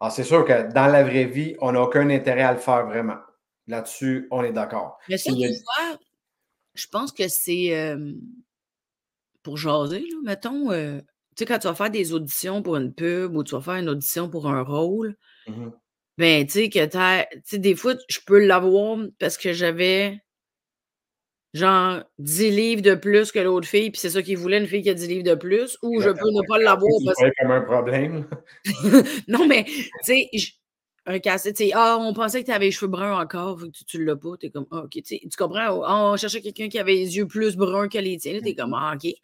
[0.00, 2.86] Ah, c'est sûr que dans la vraie vie, on n'a aucun intérêt à le faire
[2.86, 3.16] vraiment.
[3.66, 4.98] Là-dessus, on est d'accord.
[5.08, 5.98] Mais ça, tu vois,
[6.74, 7.96] je pense que c'est
[9.42, 10.70] pour jaser, là, mettons.
[11.36, 13.74] Tu sais, quand tu vas faire des auditions pour une pub ou tu vas faire
[13.74, 15.16] une audition pour un rôle,
[15.46, 15.68] mmh
[16.18, 20.18] ben, tu sais, que tu sais, des fois, je peux l'avoir parce que j'avais
[21.52, 24.82] genre 10 livres de plus que l'autre fille, puis c'est ça qu'il voulait, une fille
[24.82, 27.42] qui a 10 livres de plus, ou je peux ne pas l'avoir parce que.
[27.42, 28.26] comme un problème.
[29.28, 30.30] non, mais, tu sais,
[31.06, 33.84] un casse, tu sais, ah, on pensait que tu avais les cheveux bruns encore, tu,
[33.84, 36.94] tu l'as pas, t'es comme, ah, ok, tu comprends, ah, on cherchait quelqu'un qui avait
[36.94, 38.92] les yeux plus bruns que les tiens, t'es comme, mm-hmm.
[38.92, 39.02] ah, ok.
[39.02, 39.14] Tu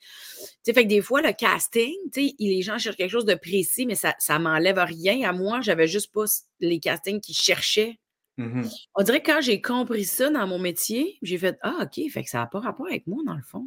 [0.63, 3.97] sais, fait que des fois, le casting, les gens cherchent quelque chose de précis, mais
[3.97, 6.25] ça, ça m'enlève rien à moi, j'avais juste pas
[6.61, 7.99] les castings qui cherchaient
[8.39, 8.63] Mmh
[8.95, 12.25] On dirait que quand j'ai compris ça dans mon métier, j'ai fait Ah, OK, fait
[12.25, 13.67] que ça n'a pas rapport avec moi, dans le fond.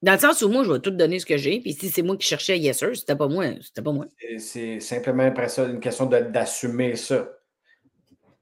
[0.00, 2.02] Dans le sens où moi, je vais tout donner ce que j'ai, puis si c'est
[2.02, 4.06] moi qui cherchais Yes Sir, c'était pas moi, c'était pas moi.
[4.38, 7.28] C'est simplement après ça une question d'assumer ça.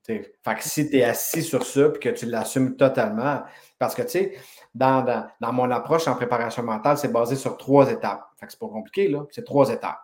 [0.04, 3.42] fait que si tu es assis sur ça puis que tu l'assumes totalement,
[3.78, 4.38] parce que tu sais,
[4.74, 5.02] dans,
[5.40, 8.26] dans, mon approche en préparation mentale, c'est basé sur trois étapes.
[8.38, 9.24] Fait que c'est pas compliqué, là.
[9.30, 10.00] C'est trois étapes.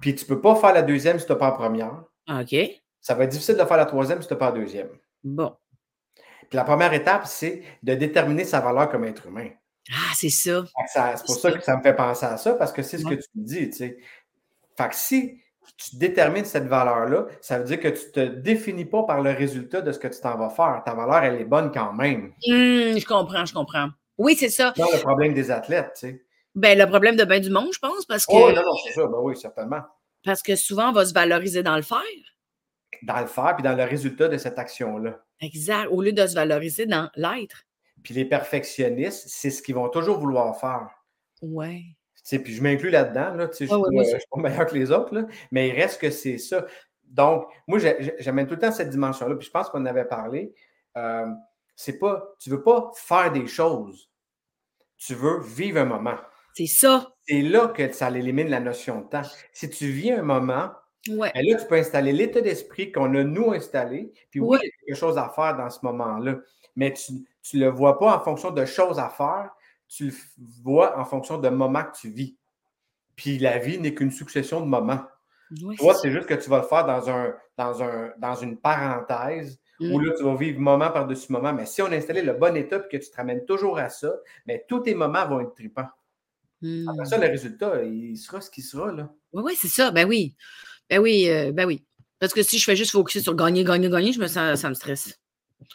[0.00, 2.04] Puis tu peux pas faire la deuxième si tu n'as pas la première.
[2.28, 2.56] OK.
[3.00, 4.88] Ça va être difficile de faire la troisième si tu n'as pas la deuxième.
[5.24, 5.56] Bon.
[6.48, 9.50] Puis la première étape, c'est de déterminer sa valeur comme être humain.
[9.92, 10.64] Ah, c'est ça.
[10.88, 13.14] c'est pour ça, que ça me fait penser à ça, parce que c'est ce que
[13.14, 13.98] tu me dis, tu sais.
[14.76, 15.40] Fait que si
[15.76, 19.30] tu détermines cette valeur-là, ça veut dire que tu ne te définis pas par le
[19.30, 20.82] résultat de ce que tu t'en vas faire.
[20.84, 22.32] Ta valeur, elle est bonne quand même.
[22.48, 23.88] Hum, je comprends, je comprends.
[24.18, 24.72] Oui, c'est ça.
[24.76, 26.22] C'est le problème des athlètes, tu sais.
[26.54, 28.32] Ben, le problème de bien du monde, je pense, parce que.
[28.34, 29.06] Oh, non, non, c'est ça.
[29.06, 29.82] Ben oui, certainement.
[30.24, 32.00] Parce que souvent, on va se valoriser dans le faire
[33.02, 35.20] dans le faire puis dans le résultat de cette action-là.
[35.40, 35.88] Exact.
[35.90, 37.65] Au lieu de se valoriser dans l'être.
[38.06, 40.90] Puis les perfectionnistes, c'est ce qu'ils vont toujours vouloir faire.
[41.42, 41.96] Oui.
[42.30, 43.34] Puis je m'inclus là-dedans.
[43.34, 43.68] Là, je ne
[44.14, 46.64] suis, pas meilleur que les autres, là, mais il reste que c'est ça.
[47.02, 47.80] Donc, moi,
[48.20, 49.34] j'amène tout le temps cette dimension-là.
[49.34, 50.54] Puis je pense qu'on en avait parlé.
[50.96, 51.26] Euh,
[51.74, 54.08] c'est pas, tu veux pas faire des choses.
[54.98, 56.16] Tu veux vivre un moment.
[56.54, 57.12] C'est ça.
[57.26, 59.28] C'est là que ça élimine la notion de temps.
[59.52, 60.70] Si tu vis un moment,
[61.08, 61.30] Ouais.
[61.34, 64.12] Et là, tu peux installer l'état d'esprit qu'on a nous installé.
[64.30, 66.38] Puis oui, il y a quelque chose à faire dans ce moment-là.
[66.74, 67.12] Mais tu
[67.54, 69.50] ne le vois pas en fonction de choses à faire,
[69.88, 70.12] tu le
[70.62, 72.36] vois en fonction de moments que tu vis.
[73.14, 75.02] Puis la vie n'est qu'une succession de moments.
[75.78, 79.60] Toi, c'est juste que tu vas le faire dans, un, dans, un, dans une parenthèse
[79.78, 80.04] où mmh.
[80.04, 81.52] là, tu vas vivre moment par-dessus moment.
[81.52, 83.88] Mais si on a installé le bon état et que tu te ramènes toujours à
[83.88, 84.12] ça,
[84.46, 85.88] mais tous tes moments vont être tripants.
[86.88, 88.90] Après ça, le résultat, il sera ce qu'il sera.
[88.90, 89.08] Là.
[89.32, 89.90] Oui, oui, c'est ça.
[89.90, 90.34] Ben oui.
[90.88, 91.84] Ben oui, euh, ben oui.
[92.18, 94.68] Parce que si je fais juste focuser sur gagner, gagner, gagner, je me sens, ça
[94.68, 95.18] me stresse.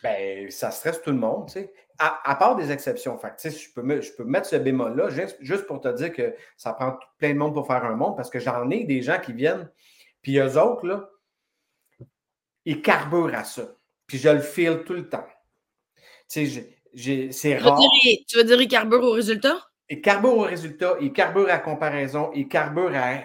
[0.03, 1.73] Ben, ça stresse tout le monde, tu sais.
[1.99, 3.15] À, part des exceptions.
[3.19, 5.09] Fait tu sais, je peux, je peux mettre ce bémol-là
[5.39, 8.31] juste, pour te dire que ça prend plein de monde pour faire un monde parce
[8.31, 9.69] que j'en ai des gens qui viennent,
[10.23, 11.09] puis eux autres, là,
[12.65, 13.75] ils carburent à ça.
[14.07, 15.27] Puis je le file tout le temps.
[16.27, 17.79] Tu sais, c'est rare.
[18.27, 19.57] tu veux dire ils carburent au résultat?
[19.87, 23.23] Ils carburent au résultat, ils carburent à comparaison, ils carburent à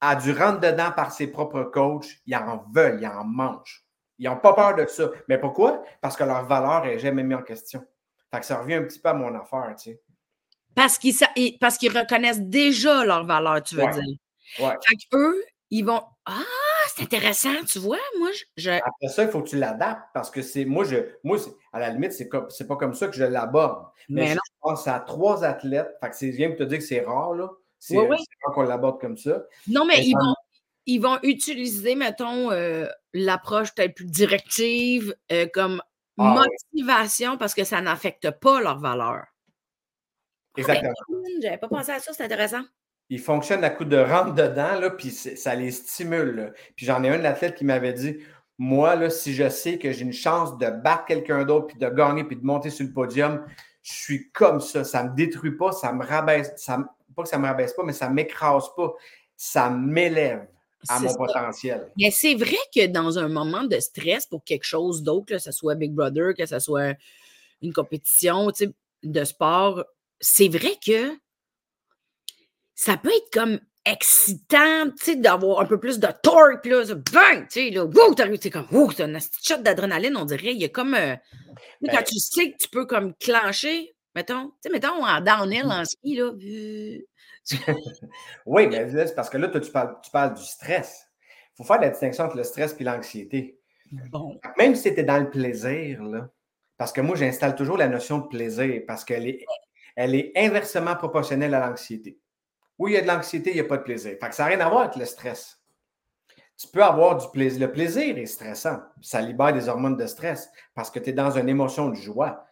[0.00, 3.84] a du rentre-dedans par ses propres coachs, ils en veulent, ils en mangent.
[4.20, 5.10] Ils n'ont pas peur de ça.
[5.28, 5.82] Mais pourquoi?
[6.02, 7.84] Parce que leur valeur n'est jamais mise en question.
[8.30, 10.00] Fait que ça revient un petit peu à mon affaire, tu sais.
[10.74, 11.16] Parce qu'ils,
[11.58, 14.18] parce qu'ils reconnaissent déjà leur valeur, tu veux dire.
[14.60, 14.76] Ouais.
[14.86, 16.02] Fait qu'eux, ils vont.
[16.26, 16.38] Ah,
[16.94, 17.98] c'est intéressant, tu vois.
[18.18, 18.70] Moi, je.
[18.70, 20.66] Après ça, il faut que tu l'adaptes parce que c'est.
[20.66, 21.38] Moi, je, moi
[21.72, 23.86] à la limite, c'est, c'est pas comme ça que je l'aborde.
[24.08, 25.96] Mais, je pense à trois athlètes.
[26.00, 27.48] Fait que c'est bien pour te dire que c'est rare, là.
[27.78, 28.18] C'est oui,
[28.54, 29.44] qu'on l'aborde comme ça.
[29.66, 30.34] Non, mais, ils, vont,
[30.90, 35.80] ils vont utiliser, mettons, euh, l'approche peut-être plus directive euh, comme
[36.18, 36.42] ah
[36.74, 39.22] motivation parce que ça n'affecte pas leur valeur.
[39.22, 39.32] Ah,
[40.56, 40.92] ben, Exactement.
[41.40, 42.62] J'avais pas pensé à ça, c'est intéressant.
[43.08, 46.52] Ils fonctionnent à coup de rentre dedans, là, puis ça les stimule.
[46.74, 48.18] Puis j'en ai un athlète qui m'avait dit
[48.58, 51.88] Moi, là, si je sais que j'ai une chance de battre quelqu'un d'autre, puis de
[51.88, 53.46] gagner, puis de monter sur le podium,
[53.82, 54.82] je suis comme ça.
[54.82, 56.78] Ça ne me détruit pas, ça me rabaisse, ça
[57.14, 58.92] pas que ça ne me rabaisse pas, mais ça ne m'écrase pas.
[59.36, 60.48] Ça m'élève
[60.88, 61.90] à mon potentiel.
[61.98, 65.52] Mais c'est vrai que dans un moment de stress pour quelque chose d'autre, que ce
[65.52, 66.94] soit Big Brother, que ce soit
[67.62, 68.50] une compétition
[69.02, 69.84] de sport,
[70.20, 71.12] c'est vrai que
[72.74, 77.46] ça peut être comme excitant, tu sais, d'avoir un peu plus de torque, là, bang,
[77.48, 80.64] tu sais, là, wow, t'es comme, wow, c'est un shot d'adrénaline, on dirait, il y
[80.64, 81.16] a comme, euh,
[81.86, 85.66] quand ben tu sais que tu peux comme clencher, mettons, tu sais, mettons, en downhill,
[85.66, 86.30] en ski, là,
[88.46, 91.08] oui, mais c'est parce que là, toi, tu parles, tu parles du stress.
[91.52, 93.58] Il faut faire la distinction entre le stress et l'anxiété.
[94.10, 94.38] Bon.
[94.56, 96.28] Même si tu es dans le plaisir, là,
[96.76, 99.44] parce que moi, j'installe toujours la notion de plaisir parce qu'elle est,
[99.96, 102.18] elle est inversement proportionnelle à l'anxiété.
[102.78, 104.16] Oui, il y a de l'anxiété, il n'y a pas de plaisir.
[104.18, 105.60] Fait que ça n'a rien à voir avec le stress.
[106.56, 107.60] Tu peux avoir du plaisir.
[107.60, 108.80] Le plaisir est stressant.
[109.00, 112.46] Ça libère des hormones de stress parce que tu es dans une émotion de joie.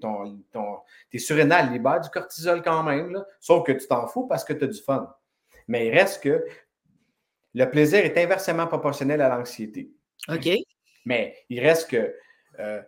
[0.00, 0.78] Ton, ton,
[1.10, 4.52] tes surrénales libèrent du cortisol quand même, là, sauf que tu t'en fous parce que
[4.52, 5.14] tu as du fun.
[5.68, 6.44] Mais il reste que
[7.54, 9.90] le plaisir est inversement proportionnel à l'anxiété.
[10.28, 10.48] OK.
[11.04, 12.14] Mais il reste que
[12.58, 12.82] euh,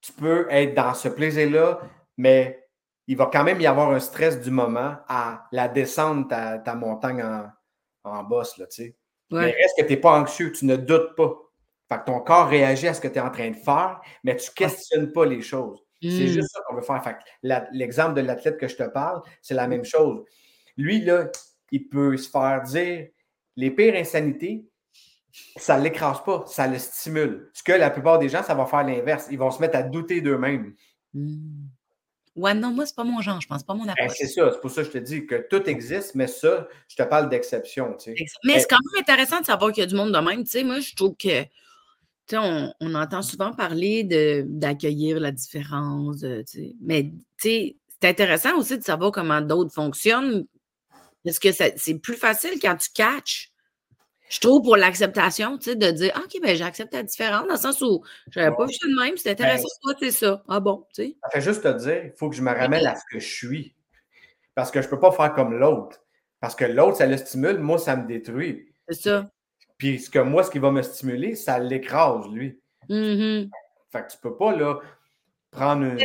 [0.00, 1.80] tu peux être dans ce plaisir-là,
[2.16, 2.68] mais
[3.06, 6.74] il va quand même y avoir un stress du moment à la descente ta, ta
[6.74, 7.50] montagne en,
[8.04, 8.96] en boss, là, tu sais.
[9.32, 11.36] Mais reste que tu n'es pas anxieux, tu ne doutes pas.
[11.90, 14.36] Fait que ton corps réagit à ce que tu es en train de faire, mais
[14.36, 15.80] tu ne questionnes pas les choses.
[16.00, 16.26] C'est hmm.
[16.26, 17.02] juste ça qu'on veut faire.
[17.02, 17.16] Fait
[17.72, 20.24] l'exemple de l'athlète que je te parle, c'est la même chose.
[20.76, 21.28] Lui, là,
[21.72, 23.08] il peut se faire dire
[23.56, 24.64] les pires insanités,
[25.56, 27.50] ça ne l'écrase pas, ça le stimule.
[27.52, 29.26] Ce que la plupart des gens, ça va faire l'inverse.
[29.30, 30.74] Ils vont se mettre à douter d'eux-mêmes.
[31.12, 31.66] Hmm.
[32.36, 34.16] Ouais, non, moi, c'est pas mon genre, je pense, pas mon ben, approche.
[34.16, 36.96] c'est ça, c'est pour ça que je te dis que tout existe, mais ça, je
[36.96, 37.94] te parle d'exception.
[37.96, 38.24] Tu sais.
[38.44, 40.44] Mais c'est quand même intéressant de savoir qu'il y a du monde de même.
[40.44, 41.44] Tu sais, moi, je trouve que
[42.38, 44.04] on, on, entend souvent parler
[44.46, 46.24] d'accueillir la différence.
[46.80, 50.46] Mais c'est intéressant aussi de savoir comment d'autres fonctionnent.
[51.24, 53.50] Parce que c'est plus facile quand tu catches
[54.30, 57.58] je trouve pour l'acceptation, tu sais, de dire OK, ben j'accepte la différence, dans le
[57.58, 60.44] sens où je n'avais pas vu ça de même, c'est ben, intéressant, toi, c'est ça.
[60.48, 61.16] Ah bon, tu sais?
[61.24, 63.26] Ça fait juste te dire, il faut que je me ramène à ce que je
[63.26, 63.74] suis.
[64.54, 66.00] Parce que je ne peux pas faire comme l'autre.
[66.40, 68.72] Parce que l'autre, ça le stimule, moi, ça me détruit.
[68.88, 69.30] C'est ça.
[69.80, 72.60] Puis ce que moi, ce qui va me stimuler, ça l'écrase, lui.
[72.90, 73.48] Mm-hmm.
[73.90, 74.78] Fait que tu peux pas, là,
[75.50, 75.98] prendre une.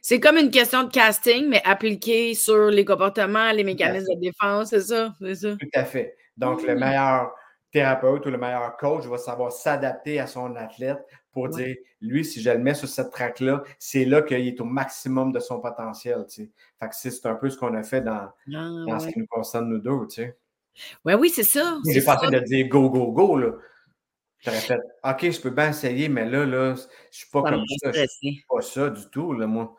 [0.00, 4.70] C'est comme une question de casting, mais appliquée sur les comportements, les mécanismes de défense,
[4.70, 5.12] c'est ça?
[5.34, 5.56] ça?
[5.56, 6.16] Tout à fait.
[6.38, 6.78] Donc, le mm.
[6.80, 7.32] meilleur
[7.70, 10.98] thérapeute ou le meilleur coach va savoir s'adapter à son athlète
[11.32, 14.64] pour dire, lui, si je le mets sur cette track-là, c'est là, qu'il est au
[14.64, 16.24] maximum de son potentiel.
[16.30, 16.50] Tu
[16.80, 19.68] Fait que c'est un peu ce qu'on a fait dans, ah, ce qui nous concerne
[19.68, 20.06] nous deux.
[20.08, 20.36] Tu sais.
[21.04, 21.78] Ouais, oui, c'est ça.
[21.86, 23.36] J'ai pas de dire go, go, go.
[23.36, 23.52] Là.
[24.38, 27.92] J'aurais fait OK, je peux bien essayer, mais là, là, je suis pas comme ça.
[27.92, 29.74] Je suis pas ça du tout, là, moi.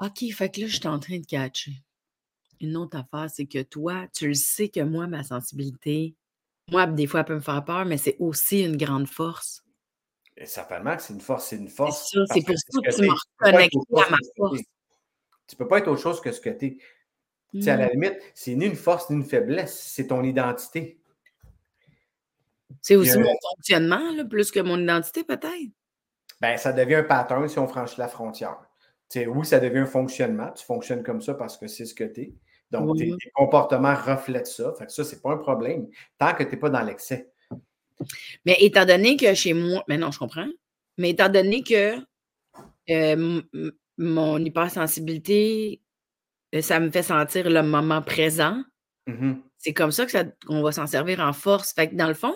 [0.00, 1.82] OK, fait que là, je suis en train de catcher.
[2.60, 6.14] Une autre affaire, c'est que toi, tu le sais que moi, ma sensibilité,
[6.70, 9.64] moi, des fois, elle peut me faire peur, mais c'est aussi une grande force.
[10.36, 12.10] Et certainement que c'est une force, c'est une force.
[12.10, 14.60] C'est pour ça que, tu m'as reconnecté à ma force.
[15.46, 16.78] Tu ne peux pas être autre chose que ce que tu es.
[17.66, 17.90] À la mmh.
[17.90, 21.00] limite, c'est ni une force ni une faiblesse, c'est ton identité.
[22.80, 25.72] C'est aussi mon fonctionnement, plus que mon identité, peut-être.
[26.40, 28.56] Ben, ça devient un pattern si on franchit la frontière.
[29.14, 30.50] oui, ça devient un fonctionnement.
[30.52, 32.34] Tu fonctionnes comme ça parce que c'est ce que tu es.
[32.70, 34.72] Donc, tes, comportements reflètent ça.
[34.78, 35.88] Fait que ça, c'est pas un problème
[36.18, 37.30] tant que tu n'es pas dans l'excès.
[38.46, 40.48] Mais étant donné que chez moi, mais non, je comprends.
[40.96, 41.96] Mais étant donné que
[42.90, 43.42] euh,
[43.98, 45.80] mon hypersensibilité,
[46.60, 48.62] ça me fait sentir le moment présent,
[49.06, 50.06] mmh c'est comme ça
[50.46, 51.74] qu'on va s'en servir en force.
[51.74, 52.34] Fait que dans le fond,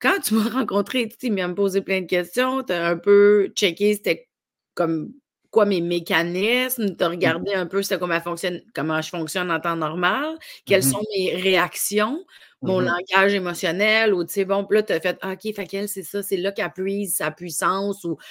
[0.00, 3.94] quand tu m'as rencontré, tu m'as posé plein de questions, tu as un peu checké
[3.94, 4.28] c'était
[4.74, 5.14] comme
[5.50, 9.76] quoi mes mécanismes, de mmh regarder un peu comment, fonctionne, comment je fonctionne en temps
[9.76, 12.24] normal, quelles mmh sont mes réactions,
[12.62, 15.88] mon mmh langage émotionnel, ou tu sais, bon, là, tu as fait, OK, fait qu'elle,
[15.88, 18.24] c'est ça, c'est là qu'elle puise sa puissance, ou tu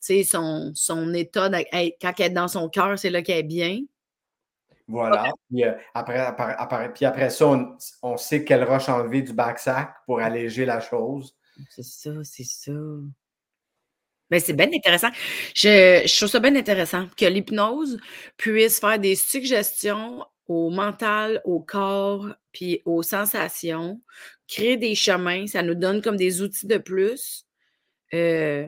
[0.00, 1.50] sais, son, son état,
[2.00, 3.80] quand elle est dans son cœur, c'est là qu'elle est bien.
[4.88, 5.32] Voilà.
[5.50, 9.94] Puis, euh, après, après, puis après ça, on, on sait quelle roche enlever du backsack
[10.06, 11.36] pour alléger la chose.
[11.70, 12.72] C'est ça, c'est ça.
[14.30, 15.10] Ben, c'est bien intéressant.
[15.54, 17.98] Je, je, trouve ça bien intéressant que l'hypnose
[18.36, 24.00] puisse faire des suggestions au mental, au corps, puis aux sensations,
[24.48, 25.46] créer des chemins.
[25.46, 27.46] Ça nous donne comme des outils de plus.
[28.14, 28.66] Euh,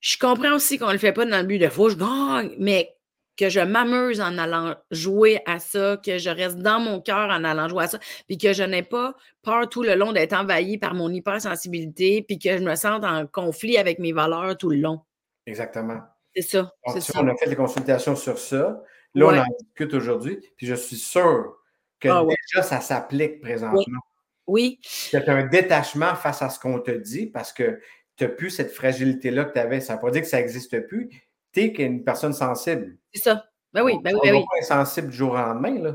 [0.00, 1.96] je comprends aussi qu'on ne le fait pas dans le but de faut que je
[1.96, 2.96] gagne, mais
[3.40, 7.42] que je m'amuse en allant jouer à ça, que je reste dans mon cœur en
[7.42, 10.76] allant jouer à ça, puis que je n'ai pas peur tout le long d'être envahi
[10.76, 14.76] par mon hypersensibilité, puis que je me sente en conflit avec mes valeurs tout le
[14.76, 15.00] long.
[15.46, 16.00] Exactement.
[16.36, 16.70] C'est ça.
[16.84, 18.82] On a fait des consultations sur ça.
[19.14, 21.56] Là, on en discute aujourd'hui, puis je suis sûr
[21.98, 22.34] que Ah ouais.
[22.52, 24.00] déjà ça s'applique présentement.
[24.46, 24.80] Oui.
[25.10, 27.80] Que tu as un détachement face à ce qu'on te dit parce que
[28.16, 29.80] tu n'as plus cette fragilité-là que tu avais.
[29.80, 31.08] Ça ne veut pas dire que ça n'existe plus.
[31.52, 32.96] Tu es une personne sensible.
[33.12, 33.46] C'est ça.
[33.72, 34.44] Ben oui, ben oui, On ben oui.
[34.50, 35.78] pas insensible du jour au lendemain.
[35.80, 35.94] Là.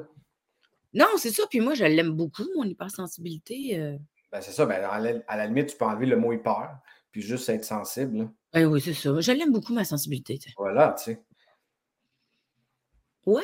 [0.93, 1.43] Non, c'est ça.
[1.49, 3.78] Puis moi, je l'aime beaucoup, mon hypersensibilité.
[3.80, 3.97] euh.
[4.32, 4.66] Ben, c'est ça.
[4.66, 6.78] Ben, à, la, à la limite, tu peux enlever le mot hyper,
[7.12, 8.18] puis juste être sensible.
[8.18, 8.32] là.
[8.53, 9.20] Ben oui, c'est ça.
[9.20, 10.39] Je l'aime beaucoup, ma sensibilité.
[10.58, 11.22] Voilà, tu sais.
[13.26, 13.43] Ouais.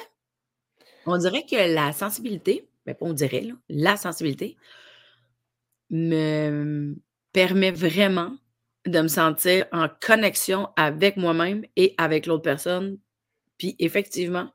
[1.06, 4.56] On dirait que la sensibilité, ben pas on dirait, là, la sensibilité
[5.90, 6.96] me
[7.34, 8.36] permet vraiment
[8.88, 12.98] de me sentir en connexion avec moi-même et avec l'autre personne.
[13.58, 14.50] Puis effectivement,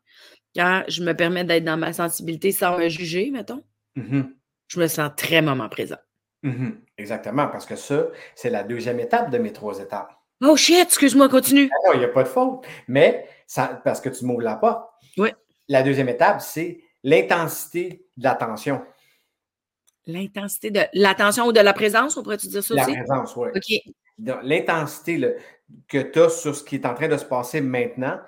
[0.55, 3.63] quand je me permets d'être dans ma sensibilité sans me juger, mettons,
[3.95, 4.35] Mhm.
[4.69, 5.99] je me sens très moment présent.
[6.43, 6.81] Mhm.
[6.99, 10.13] Exactement, parce que ça, c'est la deuxième étape de mes trois étapes.
[10.43, 11.71] Oh shit, excuse-moi, continue.
[11.73, 12.67] Ah non, il n'y a pas de faute.
[12.89, 14.89] Mais ça, parce que tu m'ouvres la porte.
[15.17, 15.31] Oui.
[15.69, 18.83] La deuxième étape, c'est l'intensité de l'attention.
[20.07, 22.93] L'intensité de l'attention ou de la présence, on pourrait-tu dire ça La aussi?
[22.97, 23.49] présence, oui.
[23.55, 23.95] OK.
[24.19, 25.37] L'intensité
[25.89, 28.19] que tu as sur ce qui est en train de se passer maintenant,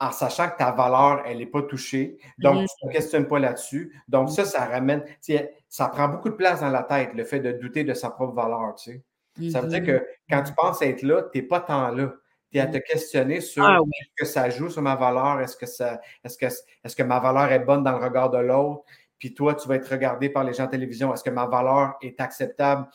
[0.00, 2.18] en sachant que ta valeur, elle n'est pas touchée.
[2.38, 2.66] Donc, Mhm.
[2.66, 3.94] tu ne te questionnes pas là-dessus.
[4.08, 5.04] Donc, ça, ça ramène,
[5.68, 8.34] ça prend beaucoup de place dans la tête, le fait de douter de sa propre
[8.34, 8.92] valeur, tu
[9.38, 9.50] sais.
[9.50, 9.86] Ça veut dire Mhm.
[9.86, 12.12] que quand tu penses être là, tu n'es pas tant là.
[12.52, 13.90] Tu es à te questionner sur Ah oui.
[14.00, 17.18] est-ce que ça joue sur ma valeur, est-ce que, ça, est-ce que, est-ce que ma
[17.18, 18.82] valeur est bonne dans le regard de l'autre,
[19.18, 21.94] puis toi, tu vas être regardé par les gens en télévision, est-ce que ma valeur
[22.02, 22.86] est acceptable?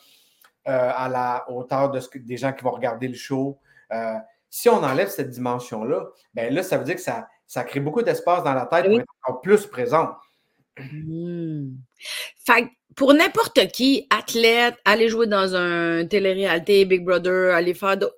[0.64, 3.58] À la hauteur de ce que, des gens qui vont regarder le show?
[3.92, 4.14] Euh,
[4.48, 8.02] si on enlève cette dimension-là, ben là, ça veut dire que ça, ça crée beaucoup
[8.02, 8.94] d'espace dans la tête Oui.
[8.94, 10.14] pour être encore plus présent.
[10.78, 11.74] Hmm.
[12.46, 18.16] Fait pour n'importe qui, athlète, aller jouer dans un télé-réalité, Big Brother, aller faire d'autres.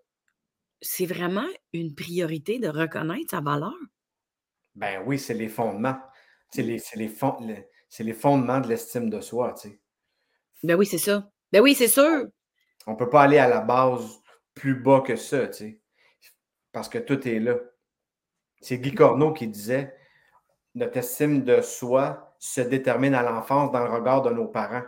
[0.80, 3.74] C'est vraiment une priorité de reconnaître sa valeur?
[4.74, 5.98] Ben oui, c'est les fondements.
[6.50, 7.38] C'est les, les, fond-
[7.98, 9.80] les fondements de l'estime de soi, tu sais.
[10.62, 11.30] Ben oui, c'est ça.
[11.52, 12.26] Ben oui, c'est sûr.
[12.86, 14.20] On ne peut pas aller à la base
[14.54, 15.80] plus bas que ça, tu sais.
[16.72, 17.56] Parce que tout est là.
[18.60, 19.94] C'est Guy Corneau qui disait
[20.74, 24.84] Notre estime de soi se détermine à l'enfance dans le regard de nos parents.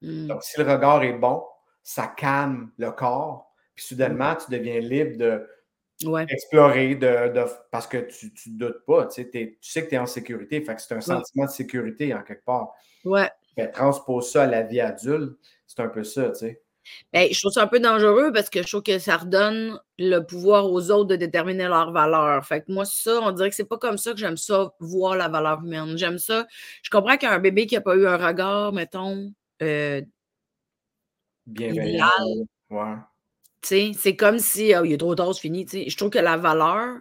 [0.00, 0.26] Hmm.
[0.28, 1.44] Donc, si le regard est bon,
[1.82, 3.52] ça calme le corps.
[3.74, 5.48] Puis soudainement, tu deviens libre de
[6.04, 6.26] Ouais.
[6.28, 9.06] explorer, de, de- parce que tu ne doutes pas.
[9.06, 10.60] Tu sais, tu sais que tu es en sécurité.
[10.60, 12.72] Fait que c'est un sentiment de sécurité en quelque part.
[13.04, 13.30] Ouais.
[13.54, 15.38] Fait, transpose ça à la vie adulte,
[15.74, 16.62] c'est un peu ça, tu sais.
[17.12, 20.20] Ben, je trouve ça un peu dangereux parce que je trouve que ça redonne le
[20.20, 22.44] pouvoir aux autres de déterminer leur valeur.
[22.44, 25.16] Fait que moi, ça, on dirait que c'est pas comme ça que j'aime ça, voir
[25.16, 25.96] la valeur humaine.
[25.96, 26.46] J'aime ça.
[26.82, 30.02] Je comprends qu'un bébé qui n'a pas eu un regard, mettons, euh,
[31.46, 32.06] Bienveillant.
[32.70, 32.96] Ouais.
[33.62, 35.64] c'est comme si oh, il est trop tard, c'est fini.
[35.64, 35.88] tu sais.
[35.88, 36.98] Je trouve que la valeur,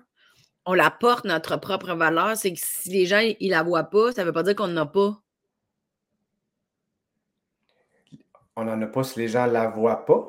[0.65, 2.37] on la porte, notre propre valeur.
[2.37, 4.83] C'est que si les gens ils la voient pas, ça veut pas dire qu'on n'en
[4.83, 5.20] a pas.
[8.61, 10.23] On n'en a pas si les gens ne la voient pas.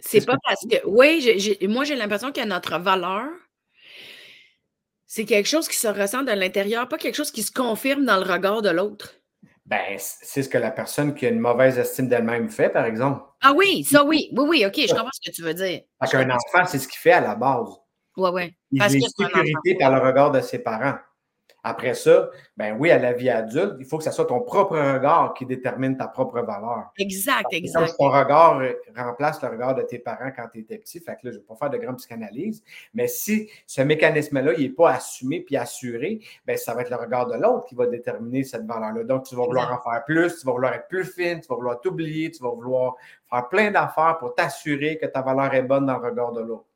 [0.00, 0.84] C'est ce pas parce que.
[0.84, 3.28] Oui, moi, j'ai l'impression que notre valeur,
[5.06, 8.16] c'est quelque chose qui se ressent de l'intérieur, pas quelque chose qui se confirme dans
[8.16, 9.14] le regard de l'autre.
[9.64, 13.22] Ben, c'est ce que la personne qui a une mauvaise estime d'elle-même fait, par exemple.
[13.40, 14.28] Ah oui, ça oui.
[14.36, 15.82] Oui, oui, OK, je comprends ce que tu veux dire.
[16.00, 17.68] Parce qu'un enfant, c'est ce qu'il fait à la base.
[18.16, 18.56] Ouais, ouais.
[18.72, 20.96] Il Parce est sécurité par le regard de ses parents.
[21.64, 24.76] Après ça, ben oui, à la vie adulte, il faut que ce soit ton propre
[24.76, 26.90] regard qui détermine ta propre valeur.
[26.98, 27.94] Exact, exact.
[27.96, 28.60] ton regard
[28.96, 30.98] remplace le regard de tes parents quand tu étais petit.
[30.98, 32.64] Fait que là, je ne vais pas faire de grande psychanalyse.
[32.94, 36.96] Mais si ce mécanisme-là, il n'est pas assumé puis assuré, ben, ça va être le
[36.96, 39.04] regard de l'autre qui va déterminer cette valeur-là.
[39.04, 41.54] Donc, tu vas vouloir en faire plus, tu vas vouloir être plus fine, tu vas
[41.54, 42.96] vouloir t'oublier, tu vas vouloir
[43.30, 46.71] faire plein d'affaires pour t'assurer que ta valeur est bonne dans le regard de l'autre.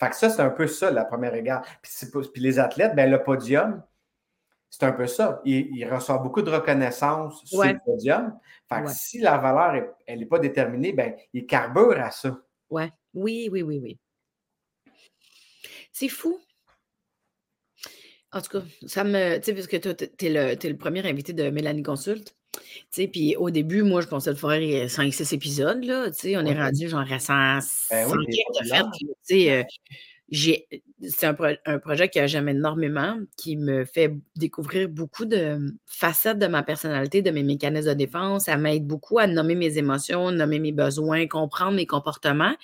[0.00, 1.64] Fait que ça, c'est un peu ça, la première égard.
[1.82, 3.82] Puis, les athlètes, ben, le podium,
[4.70, 5.40] c'est un peu ça.
[5.44, 8.38] Il, il reçoit beaucoup de reconnaissance sur le podium.
[8.68, 8.92] Fait que Ouais.
[8.94, 12.38] si la valeur, est- elle n'est pas déterminée, ben, il carbure à ça.
[12.70, 12.92] Ouais.
[13.14, 13.98] Oui, oui, oui, oui.
[15.90, 16.38] C'est fou.
[18.30, 19.38] En tout cas, ça me.
[19.38, 22.36] Tu sais, parce que t'es le, t'es le premier invité de Mélanie Consulte.
[23.12, 26.10] Puis au début, moi, je pensais le faire 5-6 épisodes, là.
[26.10, 27.34] Tu sais, on est rendu genre à 100,
[27.90, 28.76] Ben oui, 100 t'es quelques populaire.
[28.76, 29.14] fêtes, là.
[29.28, 29.62] Tu sais, euh,
[30.30, 30.66] j'ai-
[31.08, 36.38] c'est un, pro- un projet que j'aime énormément, qui me fait découvrir beaucoup de facettes
[36.38, 38.44] de ma personnalité, de mes mécanismes de défense.
[38.44, 42.54] Ça m'aide beaucoup à nommer mes émotions, nommer mes besoins, comprendre mes comportements.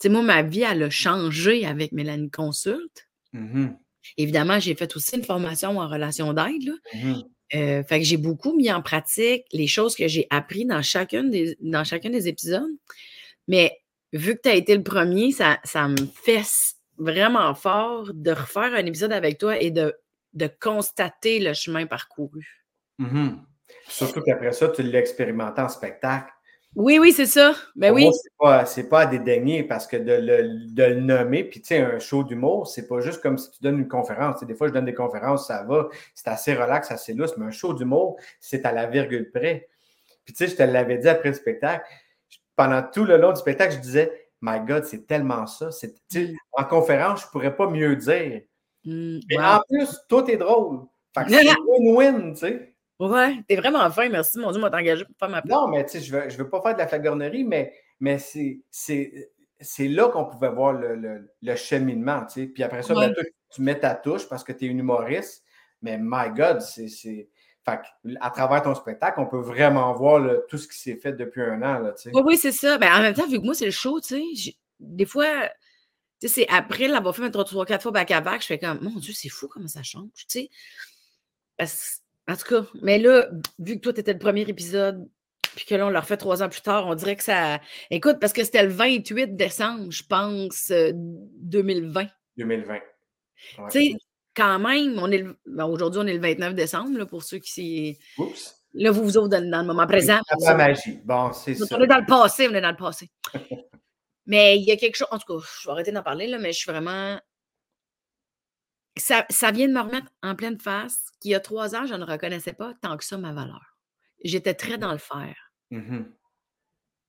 [0.00, 3.08] Tu sais, moi, ma vie, elle a changé avec Mélanie Consulte.
[3.32, 3.76] Mhm,
[4.18, 6.62] Évidemment, j'ai fait aussi une formation en relation d'aide.
[6.64, 6.72] là.
[6.94, 7.22] mhm.
[7.54, 12.28] Euh, fait j'ai beaucoup mis en pratique les choses que j'ai appris dans chacun des,
[12.28, 12.70] épisodes.
[13.48, 13.78] Mais
[14.12, 18.74] vu que tu as été le premier, ça, ça me fesse vraiment fort de refaire
[18.74, 19.94] un épisode avec toi et de,
[20.60, 22.66] constater le chemin parcouru.
[22.98, 23.40] Mhm.
[23.88, 26.32] Surtout qu'après ça, tu l'as expérimenté en spectacle.
[26.76, 27.54] Oui, oui, c'est ça.
[27.76, 28.10] Ben oui.
[28.12, 31.78] c'est pas, pas à dédaigner parce que de le, de le nommer, puis tu sais,
[31.78, 34.42] un show d'humour, c'est pas juste comme si tu donnes une conférence.
[34.42, 37.50] Des fois, je donne des conférences, ça va, c'est assez relax, assez lousse, mais un
[37.50, 39.68] show d'humour, c'est à la virgule près.
[40.24, 41.84] Puis tu sais, je te l'avais dit après le spectacle,
[42.56, 45.70] pendant tout le long du spectacle, je disais, My God, c'est tellement ça.
[46.52, 48.42] En conférence, je pourrais pas mieux dire.
[48.84, 49.44] Mm, Et wow.
[49.44, 50.80] en plus, tout est drôle.
[51.16, 52.73] Fait que c'est win-win, tu sais.
[53.00, 55.92] Ouais, t'es vraiment fin, merci, mon Dieu, m'a engagé pour faire ma Non, mais tu
[55.92, 58.60] sais, je ne veux, je veux pas faire de la flagornerie, mais, mais c'est,
[59.80, 62.46] là qu'on pouvait voir le, le, le cheminement, tu sais.
[62.46, 63.08] Puis après ça, Ouais.
[63.08, 65.44] ben, tu mets ta touche parce que tu es une humoriste,
[65.82, 67.28] mais my God, c'est...
[67.64, 67.80] Fait
[68.20, 71.62] à travers ton spectacle, on peut vraiment voir tout ce qui s'est fait depuis un
[71.62, 72.10] an, là, tu sais.
[72.12, 72.76] Oui, oui, c'est ça.
[72.76, 75.48] Ben, en même temps, vu que moi, c'est le show, tu sais, des fois,
[76.20, 78.58] tu sais, c'est après l'avoir fait mettre trois, quatre fois back à back, je fais
[78.58, 80.50] comme, mon Dieu, c'est fou comment ça change, tu sais.
[81.56, 85.06] Parce- en tout cas, mais là, vu que toi, tu étais le premier épisode,
[85.56, 87.60] puis que là, on le refait trois ans plus tard, on dirait que ça.
[87.90, 92.06] Écoute, parce que c'était le 28 décembre, je pense, euh, 2020.
[92.36, 92.72] 2020.
[92.74, 92.80] Ouais.
[93.70, 93.92] Tu sais,
[94.34, 97.38] quand même, on est le- ben, aujourd'hui, on est le 29 décembre, là, pour ceux
[97.38, 97.50] qui.
[97.52, 98.60] s'y- Oups.
[98.76, 100.18] Là, vous vous autres, dans, dans le moment présent.
[100.38, 100.98] C'est la magie.
[101.04, 101.76] Bon, c'est ça.
[101.76, 103.08] On est dans le passé, on est dans le passé.
[104.26, 106.38] mais il y a quelque chose, en tout cas, je vais arrêter d'en parler, là,
[106.38, 107.16] mais je suis vraiment.
[108.96, 111.94] Ça, ça vient de me remettre en pleine face qu'il y a trois ans, je
[111.94, 113.76] ne reconnaissais pas tant que ça ma valeur.
[114.22, 115.36] J'étais très dans le faire.
[115.70, 116.12] Mhm.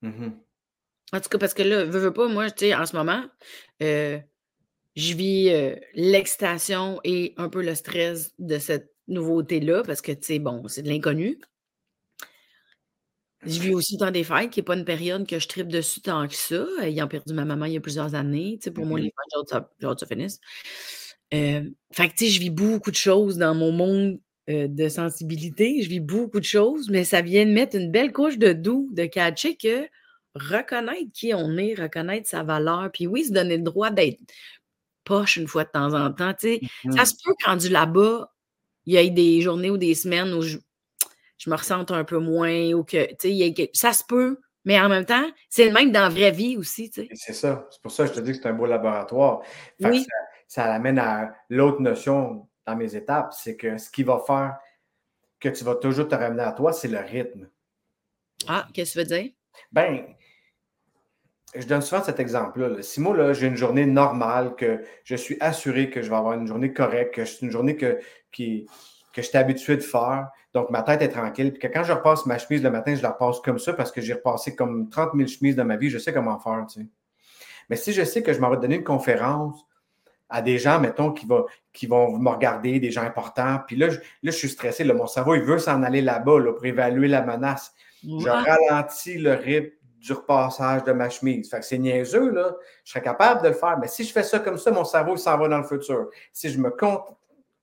[0.01, 0.39] Mhm.
[1.13, 3.23] En tout cas, parce que là, veux, veux pas, moi, tu sais, en ce moment,
[3.83, 4.19] euh,
[4.95, 10.23] je vis euh, l'excitation et un peu le stress de cette nouveauté-là, parce que, tu
[10.23, 11.39] sais, bon, c'est de l'inconnu.
[13.45, 16.01] Je vis aussi dans des fêtes, qui n'est pas une période que je tripe dessus
[16.01, 18.57] tant que ça, ayant perdu ma maman il y a plusieurs années.
[18.59, 19.49] Tu sais, pour moi, les fêtes, j'ai hâte
[19.89, 20.39] ça- ça finisse.
[21.36, 24.19] Euh, fait que, tu sais, je vis beaucoup de choses dans mon monde
[24.49, 25.81] euh, de sensibilité.
[25.81, 28.89] Je vis beaucoup de choses, mais ça vient de mettre une belle couche de doux,
[28.93, 29.88] de catcher que
[30.36, 34.19] reconnaître qui on est, reconnaître sa valeur, puis oui, se donner le droit d'être
[35.03, 36.33] poche une fois de temps en temps.
[36.33, 36.59] Tu sais,
[36.91, 37.05] ça Mhm.
[37.05, 38.33] se peut que rendu là-bas,
[38.86, 40.57] il y ait des journées ou des semaines où je,
[41.38, 44.79] je me ressente un peu moins ou que, tu sais, a ça se peut, mais
[44.79, 47.09] en même temps, c'est le même dans la vraie vie aussi, tu sais.
[47.13, 47.67] C'est ça.
[47.71, 49.41] C'est pour ça que je te dis que c'est un beau laboratoire.
[49.81, 50.01] Fait que Oui.
[50.03, 50.15] ça,
[50.47, 54.57] ça amène à l'autre notion dans mes étapes, c'est que ce qui va faire
[55.39, 57.49] que tu vas toujours te ramener à toi, c'est le rythme.
[58.47, 59.31] Ah, qu'est-ce que tu veux dire?
[59.71, 60.05] Ben,
[61.55, 62.69] je donne souvent cet exemple-là.
[62.69, 62.81] là.
[62.81, 66.33] Si moi, là, j'ai une journée normale, que je suis assuré que je vais avoir
[66.33, 67.99] une journée correcte, que c'est une journée que,
[68.31, 68.67] qui,
[69.13, 71.93] que je suis habitué de faire, donc ma tête est tranquille, puis que quand je
[71.93, 74.89] repasse ma chemise le matin, je la repasse comme ça parce que j'ai repassé comme
[74.89, 76.87] 30 000 chemises dans ma vie, je sais comment faire, tu sais.
[77.69, 79.64] Mais si je sais que je m'en vais donner une conférence
[80.30, 83.89] à des gens, mettons, qui, va, qui vont me regarder, des gens importants, puis là,
[83.89, 86.65] je, là, je suis stressé, là, mon cerveau, il veut s'en aller là-bas là, pour
[86.65, 87.73] évaluer la menace.
[88.03, 91.49] Je Ah, ralentis le rythme du repassage de ma chemise.
[91.49, 92.55] Fait que c'est niaiseux, là.
[92.84, 93.78] Je serais capable de le faire.
[93.80, 96.09] Mais si je fais ça comme ça, mon cerveau il s'en va dans le futur.
[96.32, 97.01] Si je me con-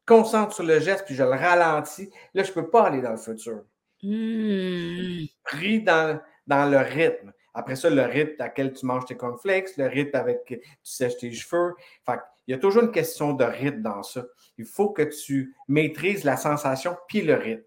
[0.05, 3.13] concentre sur le geste puis je le ralentis, là, je ne peux pas aller dans
[3.13, 3.63] le futur.
[4.03, 5.27] hmm.
[5.45, 7.33] Pris dans, dans le rythme.
[7.55, 11.19] Après ça, le rythme à quel tu manges tes cornflakes, le rythme avec tu sèches
[11.19, 11.75] tes cheveux.
[12.07, 14.25] Fait il y a toujours une question de rythme dans ça.
[14.59, 17.65] Il faut que tu maîtrises la sensation puis le rythme.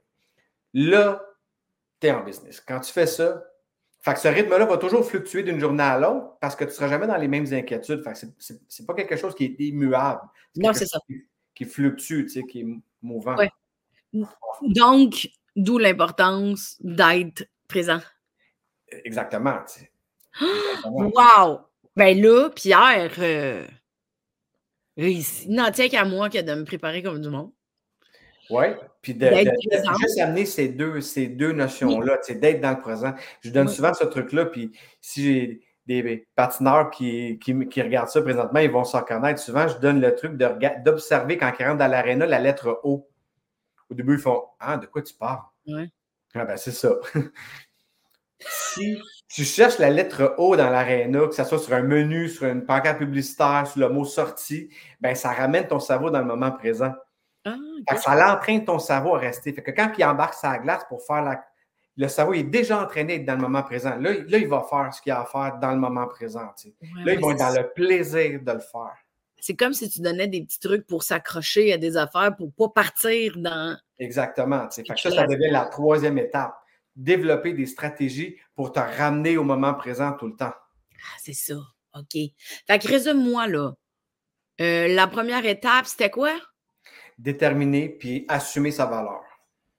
[0.73, 1.23] Là,
[2.01, 2.59] tu es en business.
[2.59, 3.41] Quand tu fais ça,
[4.01, 6.73] fait que ce rythme-là va toujours fluctuer d'une journée à l'autre parce que tu ne
[6.75, 8.03] seras jamais dans les mêmes inquiétudes.
[8.13, 10.21] C'est c'est pas quelque chose qui est immuable.
[10.57, 10.99] Non, c'est ça.
[11.07, 11.25] Qui,
[11.55, 12.67] qui fluctue, tu sais, qui est
[13.01, 13.35] mouvant.
[13.35, 13.49] Ouais.
[14.61, 17.99] Donc, d'où l'importance d'être présent.
[18.89, 19.57] Exactement.
[19.67, 19.91] tu sais.
[20.41, 21.11] Exactement.
[21.15, 21.59] Wow!
[21.95, 23.65] Ben là, Pierre, euh,
[24.97, 27.51] il n'en tient qu'à moi que de me préparer comme du monde.
[28.49, 28.65] Oui,
[29.01, 29.27] puis de,
[29.99, 33.13] juste amener ces deux, ces deux notions-là, d'être dans le présent.
[33.41, 33.73] Je donne Oui.
[33.73, 34.71] souvent ce truc-là, puis
[35.01, 39.39] si j'ai des patineurs qui, qui, qui regardent ça présentement, ils vont s'en reconnaître.
[39.39, 43.07] Souvent, je donne le truc d'observer quand ils rentrent dans l'aréna la lettre O.
[43.89, 45.41] Au début, ils font Ah, de quoi tu parles?
[45.67, 45.89] Ouais.
[46.33, 46.95] Ah ben, c'est ça.
[48.49, 52.47] si tu cherches la lettre O dans l'aréna, que ce soit sur un menu, sur
[52.47, 54.69] une pancarte publicitaire, sur le mot sortie,
[55.01, 56.93] ben ça ramène ton cerveau dans le moment présent.
[57.87, 59.53] Ah, ça l'entraîne ton cerveau à rester.
[59.53, 61.43] Fait que quand il embarque sa glace pour faire la.
[61.97, 63.95] Le cerveau il est déjà entraîné à être dans le moment présent.
[63.97, 66.47] Là, il- là, il va faire ce qu'il a à faire dans le moment présent.
[66.59, 66.75] tu sais.
[66.81, 68.97] Ouais, Là, ils vont être dans le plaisir de le faire.
[69.39, 72.67] C'est comme si tu donnais des petits trucs pour s'accrocher à des affaires pour pas
[72.83, 73.77] partir dans.
[73.99, 74.67] Exactement.
[74.67, 74.83] tu sais.
[74.85, 76.55] Fait que ça, ça devient la troisième étape.
[76.95, 80.53] Développer des stratégies pour te ramener au moment présent tout le temps.
[80.53, 81.55] Ah, c'est ça.
[81.93, 82.13] OK.
[82.67, 83.73] Fait que résume-moi là.
[84.61, 86.31] Euh, la première étape, c'était quoi?
[87.17, 89.21] Déterminer puis assumer sa valeur.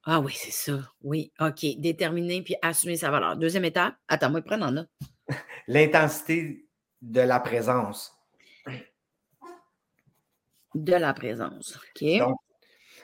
[0.04, 0.78] Ah oui, c'est ça.
[1.02, 1.64] Oui, OK.
[1.78, 3.36] Déterminer puis assumer sa valeur.
[3.36, 3.94] Deuxième étape.
[4.08, 4.90] Attends, moi, prends en note.
[5.66, 6.68] L'intensité
[7.02, 8.16] de la présence.
[10.74, 11.76] De la présence.
[11.76, 12.18] OK.
[12.18, 12.38] Donc,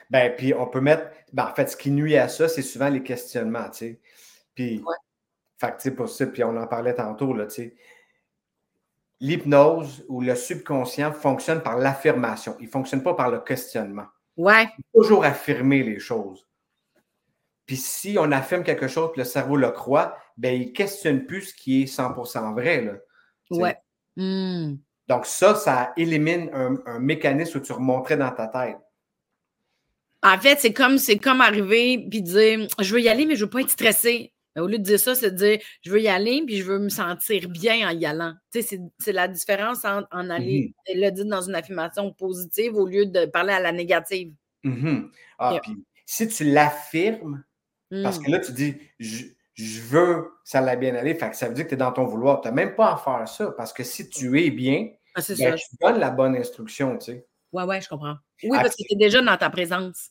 [0.09, 1.09] ben, puis on peut mettre.
[1.33, 3.99] Ben, en fait, ce qui nuit à ça, c'est souvent les questionnements, tu sais.
[4.55, 4.95] Puis, Ouais.
[5.57, 7.75] fait que, pour ça, puis on en parlait tantôt, là, tu sais.
[9.19, 12.55] L'hypnose ou le subconscient fonctionne par l'affirmation.
[12.59, 14.07] Il ne fonctionne pas par le questionnement.
[14.37, 14.67] ouais.
[14.93, 16.47] toujours affirmer les choses.
[17.65, 21.25] Puis si on affirme quelque chose que le cerveau le croit, ben il ne questionne
[21.25, 22.81] plus ce qui est 100% vrai.
[22.81, 22.93] Là.
[23.51, 23.77] Ouais.
[24.17, 24.75] Hmm.
[25.07, 28.77] Donc ça, ça élimine un, un mécanisme où tu remonterais dans ta tête.
[30.23, 33.43] En fait, c'est comme, c'est comme arriver puis dire je veux y aller, mais je
[33.45, 34.33] veux pas être stressé.
[34.55, 36.63] Mais au lieu de dire ça, c'est de dire je veux y aller puis je
[36.63, 38.33] veux me sentir bien en y allant.
[38.51, 42.75] Tu sais, c'est, c'est la différence entre en aller le dire dans une affirmation positive
[42.75, 44.31] au lieu de parler à la négative.
[44.63, 45.11] Mhm.
[45.39, 45.73] Ah, puis
[46.05, 47.43] si tu l'affirmes,
[48.01, 48.23] parce Hmm.
[48.23, 51.53] que là, tu dis je, je veux ça allait bien aller, fait que ça veut
[51.53, 52.41] dire que tu es dans ton vouloir.
[52.41, 55.37] Tu n'as même pas à faire ça, parce que si tu es bien, Ah, c'est
[55.37, 55.57] ben, ça.
[55.57, 57.27] tu donnes la bonne instruction, tu sais.
[57.51, 58.15] Ouais, ouais, je comprends.
[58.43, 60.09] Oui, parce que tu es déjà dans ta présence.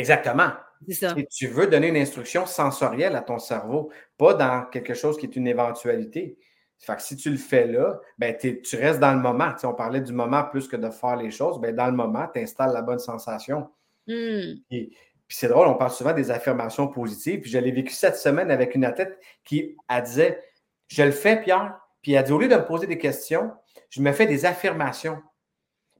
[0.00, 0.50] Exactement.
[0.88, 1.14] Ça.
[1.16, 5.26] Et tu veux donner une instruction sensorielle à ton cerveau, pas dans quelque chose qui
[5.26, 6.38] est une éventualité.
[6.78, 9.52] Fait que si tu le fais là, ben tu restes dans le moment.
[9.52, 11.60] Tu sais, on parlait du moment plus que de faire les choses.
[11.60, 13.68] Ben dans le moment, tu installes la bonne sensation.
[14.06, 14.54] Hmm.
[14.70, 14.90] Puis
[15.28, 17.42] c'est drôle, on parle souvent des affirmations positives.
[17.42, 20.42] Puis je l'ai vécu cette semaine avec une athlète qui elle disait
[20.88, 21.78] Je le fais, Pierre.
[22.00, 23.52] Puis elle dit Au lieu de me poser des questions,
[23.90, 25.18] je me fais des affirmations.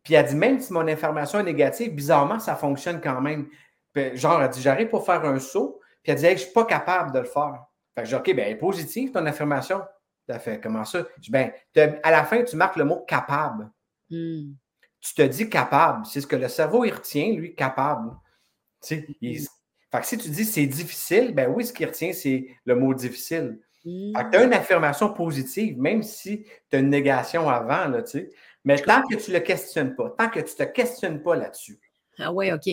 [0.02, 3.48] Puis elle dit Même si mon affirmation est négative, bizarrement, ça fonctionne quand même.
[3.92, 5.80] Puis, genre, elle dit J'arrive pour faire un saut.
[6.02, 7.64] Puis elle dit Hey, Je ne suis pas capable de le faire.
[7.94, 9.82] Fait que je dis OK, bien, positive ton affirmation.
[10.28, 11.04] Elle fait Comment ça?
[11.16, 11.52] Je dis, Ben,
[12.02, 13.70] à la fin, tu marques le mot capable
[14.12, 14.54] Hmm.
[15.00, 16.04] tu te dis capable.
[16.04, 18.10] C'est ce que le cerveau, il retient, lui, capable.
[18.82, 19.46] Tu sais, il-
[19.92, 22.92] Fait que si tu dis c'est difficile, ben oui, ce qu'il retient, c'est le mot
[22.94, 23.60] difficile.
[23.84, 24.12] Hmm.
[24.16, 28.02] Fait que tu as une affirmation positive, même si tu as une négation avant, là,
[28.02, 28.30] tu sais.
[28.64, 31.34] Mais tant que tu ne le questionnes pas, tant que tu ne te questionnes pas
[31.36, 31.80] là-dessus.
[32.18, 32.68] Ah ouais, OK.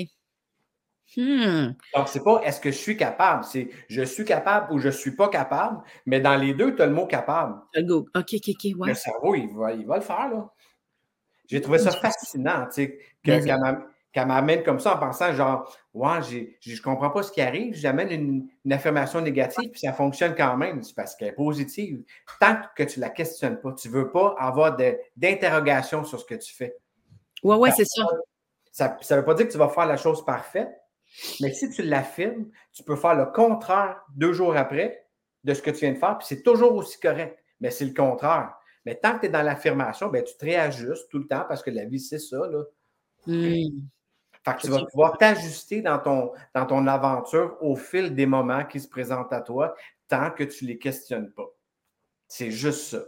[1.16, 1.74] Hmm.
[1.96, 4.92] Donc, c'est pas est-ce que je suis capable, c'est je suis capable ou je ne
[4.92, 7.62] suis pas capable, mais dans les deux, tu as le mot capable.
[7.78, 8.06] Go.
[8.14, 8.90] OK, OK, OK, ouais.
[8.90, 10.52] Le cerveau, il va, il va le faire, là.
[11.48, 15.74] J'ai trouvé ça fascinant, tu sais, qu'elle m'a- qu'elle m'amène comme ça en pensant, genre,
[15.94, 19.94] ouais, j'ai- je comprends pas ce qui arrive, j'amène une, une affirmation négative, puis ça
[19.94, 20.84] fonctionne quand même.
[20.84, 22.04] C'est parce qu'elle est positive.
[22.40, 24.76] Tant que tu la questionnes pas, tu veux pas avoir
[25.16, 26.76] d'interrogation sur ce que tu fais.
[27.44, 28.04] Ouais, ouais, c'est ça.
[29.02, 30.70] Ça ne veut pas dire que tu vas faire la chose parfaite,
[31.40, 35.08] mais si tu l'affirmes, tu peux faire le contraire deux jours après
[35.44, 37.44] de ce que tu viens de faire, puis c'est toujours aussi correct.
[37.60, 38.54] Mais c'est le contraire.
[38.86, 41.64] Mais tant que tu es dans l'affirmation, ben, tu te réajustes tout le temps parce
[41.64, 42.38] que la vie, c'est ça.
[42.48, 42.64] Là.
[43.26, 43.88] Hmm.
[44.46, 48.64] Fait que tu vas pouvoir t'ajuster dans ton, dans ton aventure au fil des moments
[48.64, 49.76] qui se présentent à toi
[50.08, 51.48] tant que tu ne les questionnes pas.
[52.28, 53.04] C'est juste ça.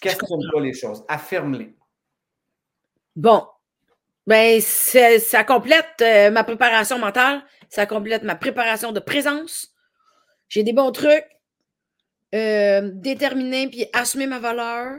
[0.00, 1.74] Questionne pas les choses, affirme-les.
[3.16, 3.46] Bon.
[4.26, 7.42] Ben, ça complète euh, ma préparation mentale.
[7.68, 9.74] Ça complète ma préparation de présence.
[10.48, 11.26] J'ai des bons trucs.
[12.34, 14.96] Euh, déterminer puis assumer ma valeur.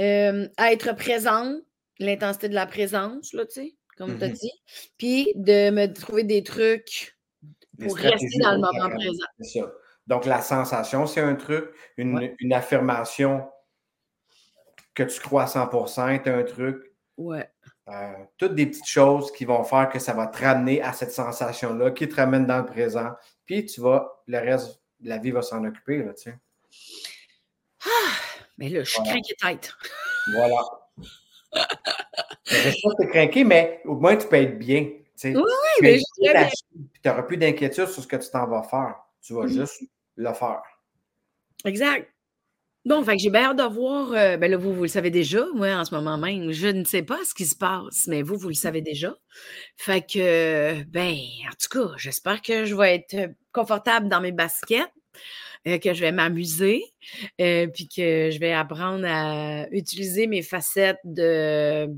[0.00, 1.56] Euh, être présente.
[2.00, 4.34] L'intensité de la présence, là, tu sais, comme tu as Mhm.
[4.34, 4.52] dit.
[4.98, 7.16] Puis de me trouver des trucs
[7.74, 9.24] Des pour rester dans le moment présent.
[9.40, 9.72] C'est ça.
[10.08, 11.66] Donc, la sensation, c'est un truc.
[11.96, 12.34] Une, Ouais.
[12.40, 13.48] une affirmation
[14.94, 16.92] que tu crois à 100 est un truc.
[17.16, 17.48] Ouais.
[17.88, 21.12] Euh, toutes des petites choses qui vont faire que ça va te ramener à cette
[21.12, 23.10] sensation-là, qui te ramène dans le présent.
[23.44, 26.38] Puis, tu vas, le reste, la vie va s'en occuper, là, tu sais.
[28.56, 29.20] Mais là, je suis Voilà.
[29.52, 29.74] tête.
[30.32, 30.56] Voilà.
[32.46, 34.84] Je sais pas que t'es craqué, mais au moins, tu peux être bien.
[34.84, 35.36] tu sais.
[35.36, 35.42] Oui,
[35.76, 38.96] Tu mais je puis tu n'auras plus d'inquiétude sur ce que tu t'en vas faire.
[39.22, 39.48] Tu vas Mhm.
[39.48, 39.82] juste
[40.16, 40.62] le faire.
[41.64, 42.10] Exact.
[42.84, 44.12] Bon, fait que j'ai bien hâte de voir.
[44.12, 46.52] euh, ben là, vous, vous le savez déjà, moi, en ce moment même.
[46.52, 49.16] Je ne sais pas ce qui se passe, mais vous, vous le savez déjà.
[49.78, 54.32] Fait que, euh, ben, en tout cas, j'espère que je vais être confortable dans mes
[54.32, 54.92] baskets,
[55.66, 56.84] euh, que je vais m'amuser,
[57.40, 61.88] euh, puis que je vais apprendre à utiliser mes facettes de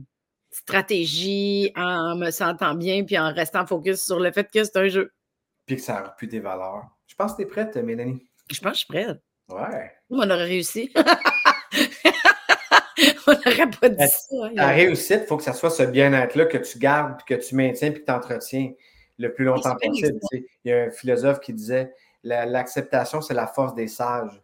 [0.52, 4.86] stratégie en me sentant bien, puis en restant focus sur le fait que c'est un
[4.86, 5.10] jeu.
[5.66, 6.84] Puis que ça n'aura plus des valeurs.
[7.08, 8.24] Je pense que tu es prête, Mélanie.
[8.52, 9.18] Je pense que je suis prête.
[9.48, 9.95] Ouais.
[10.10, 10.92] On aurait réussi.
[13.26, 14.36] On n'aurait pas dit ça.
[14.44, 14.50] hein.
[14.54, 17.54] La réussite, il faut que ça soit ce bien-être-là que tu gardes, puis que tu
[17.54, 18.72] maintiens, puis que tu entretiens
[19.18, 20.18] le plus longtemps possible.
[20.30, 20.46] tu sais.
[20.64, 21.92] Il y a un philosophe qui disait
[22.22, 24.40] la- l'acceptation, c'est la force des sages.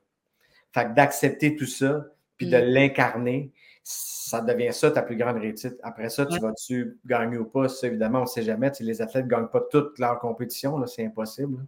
[0.73, 2.07] Fait que d'accepter tout ça,
[2.37, 2.65] puis de Mm.
[2.65, 3.53] l'incarner,
[3.85, 5.77] ça devient ça ta plus grande réussite.
[5.83, 7.69] Après ça, tu vas-tu gagner ou pas?
[7.69, 8.71] Ça, évidemment, on ne sait jamais.
[8.81, 11.65] les athlètes ne gagnent pas toute leur compétition, c'est impossible.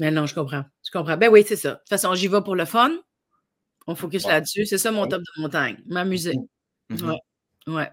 [0.00, 0.64] Mais non, je comprends.
[0.84, 1.16] Je comprends.
[1.16, 1.70] Ben oui, c'est ça.
[1.70, 2.90] De toute façon, j'y vais pour le fun.
[3.86, 4.66] On focus là-dessus.
[4.66, 5.76] C'est ça mon top de montagne.
[5.86, 6.36] M'amuser.
[6.90, 7.10] Mm-hmm.
[7.66, 7.74] Ouais.
[7.74, 7.90] Ouais.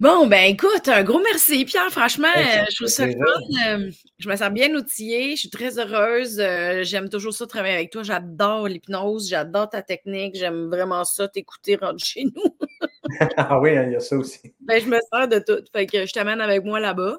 [0.00, 1.90] Bon, ben écoute, un gros merci, Pierre.
[1.90, 3.68] Franchement, euh, je trouve ça fun.
[3.68, 5.36] Euh, je me sens bien outillée.
[5.36, 6.40] Je suis très heureuse.
[6.40, 8.02] Euh, j'aime toujours ça travailler avec toi.
[8.02, 9.28] J'adore l'hypnose.
[9.28, 10.34] J'adore ta technique.
[10.36, 12.56] J'aime vraiment ça, t'écouter rentrer chez nous.
[13.36, 14.40] ah oui, hein, il y a ça aussi.
[14.60, 15.64] Ben, je me sers de tout.
[15.72, 17.18] Fait que je t'amène avec moi là-bas.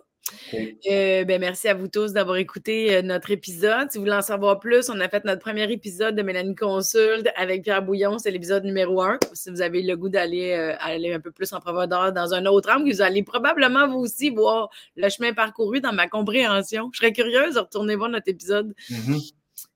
[0.53, 3.91] Euh, ben, merci à vous tous d'avoir écouté euh, notre épisode.
[3.91, 7.29] Si vous voulez en savoir plus, on a fait notre premier épisode de Mélanie Consulte
[7.35, 8.17] avec Pierre Bouillon.
[8.17, 9.19] C'est l'épisode numéro un.
[9.33, 12.45] Si vous avez le goût d'aller euh, aller un peu plus en profondeur dans un
[12.45, 16.89] autre angle, vous allez probablement vous aussi voir le chemin parcouru dans ma compréhension.
[16.91, 18.73] Je serais curieuse de retourner voir notre épisode.
[18.89, 19.31] Mm-hmm.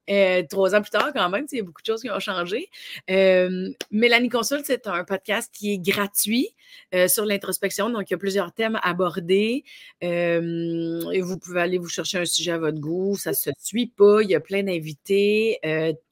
[0.10, 2.20] Euh, trois ans plus tard, quand même, il y a beaucoup de choses qui ont
[2.20, 2.70] changé.
[3.12, 6.50] Euh, Mélanie Consulte, c'est un podcast qui est gratuit
[6.94, 7.90] euh, sur l'introspection.
[7.90, 9.64] Donc, il y a plusieurs thèmes abordés.
[10.02, 13.16] et vous pouvez aller vous chercher un sujet à votre goût.
[13.18, 14.22] Ça ne se suit pas.
[14.22, 15.60] Il y a plein d'invités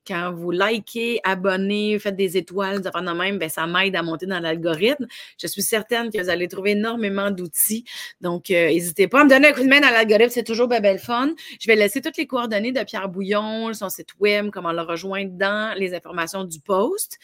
[0.08, 2.82] quand vous likez, abonnez, faites des étoiles,
[3.16, 5.06] même, ben, ça m'aide à monter dans l'algorithme.
[5.40, 7.84] Je suis certaine que vous allez trouver énormément d'outils.
[8.22, 10.68] Donc, euh, n'hésitez pas à me donner un coup de main dans l'algorithme, c'est toujours
[10.68, 11.34] belle fun.
[11.60, 15.32] Je vais laisser toutes les coordonnées de Pierre Bouillon, son site web, comment le rejoindre
[15.32, 17.18] dans les informations du post.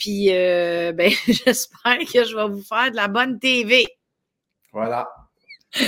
[0.00, 3.86] Puis, euh, ben, j'espère que je vais vous faire de la bonne TV.
[4.72, 5.08] Voilà.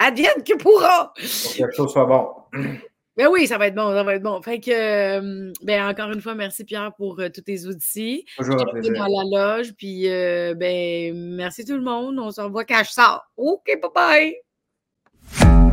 [0.00, 1.12] Advienne que pourra.
[1.14, 2.28] Pour que quelque chose soit bon.
[3.16, 4.42] Ben oui, ça va être bon, ça va être bon.
[4.42, 8.26] Fait que, euh, ben encore une fois, merci Pierre pour euh, tous tes outils.
[8.40, 8.92] Un plaisir.
[8.92, 12.18] dans la loge, puis euh, ben merci tout le monde.
[12.18, 13.22] On se revoit quand je sors.
[13.36, 14.34] OK, bye
[15.30, 15.70] bye.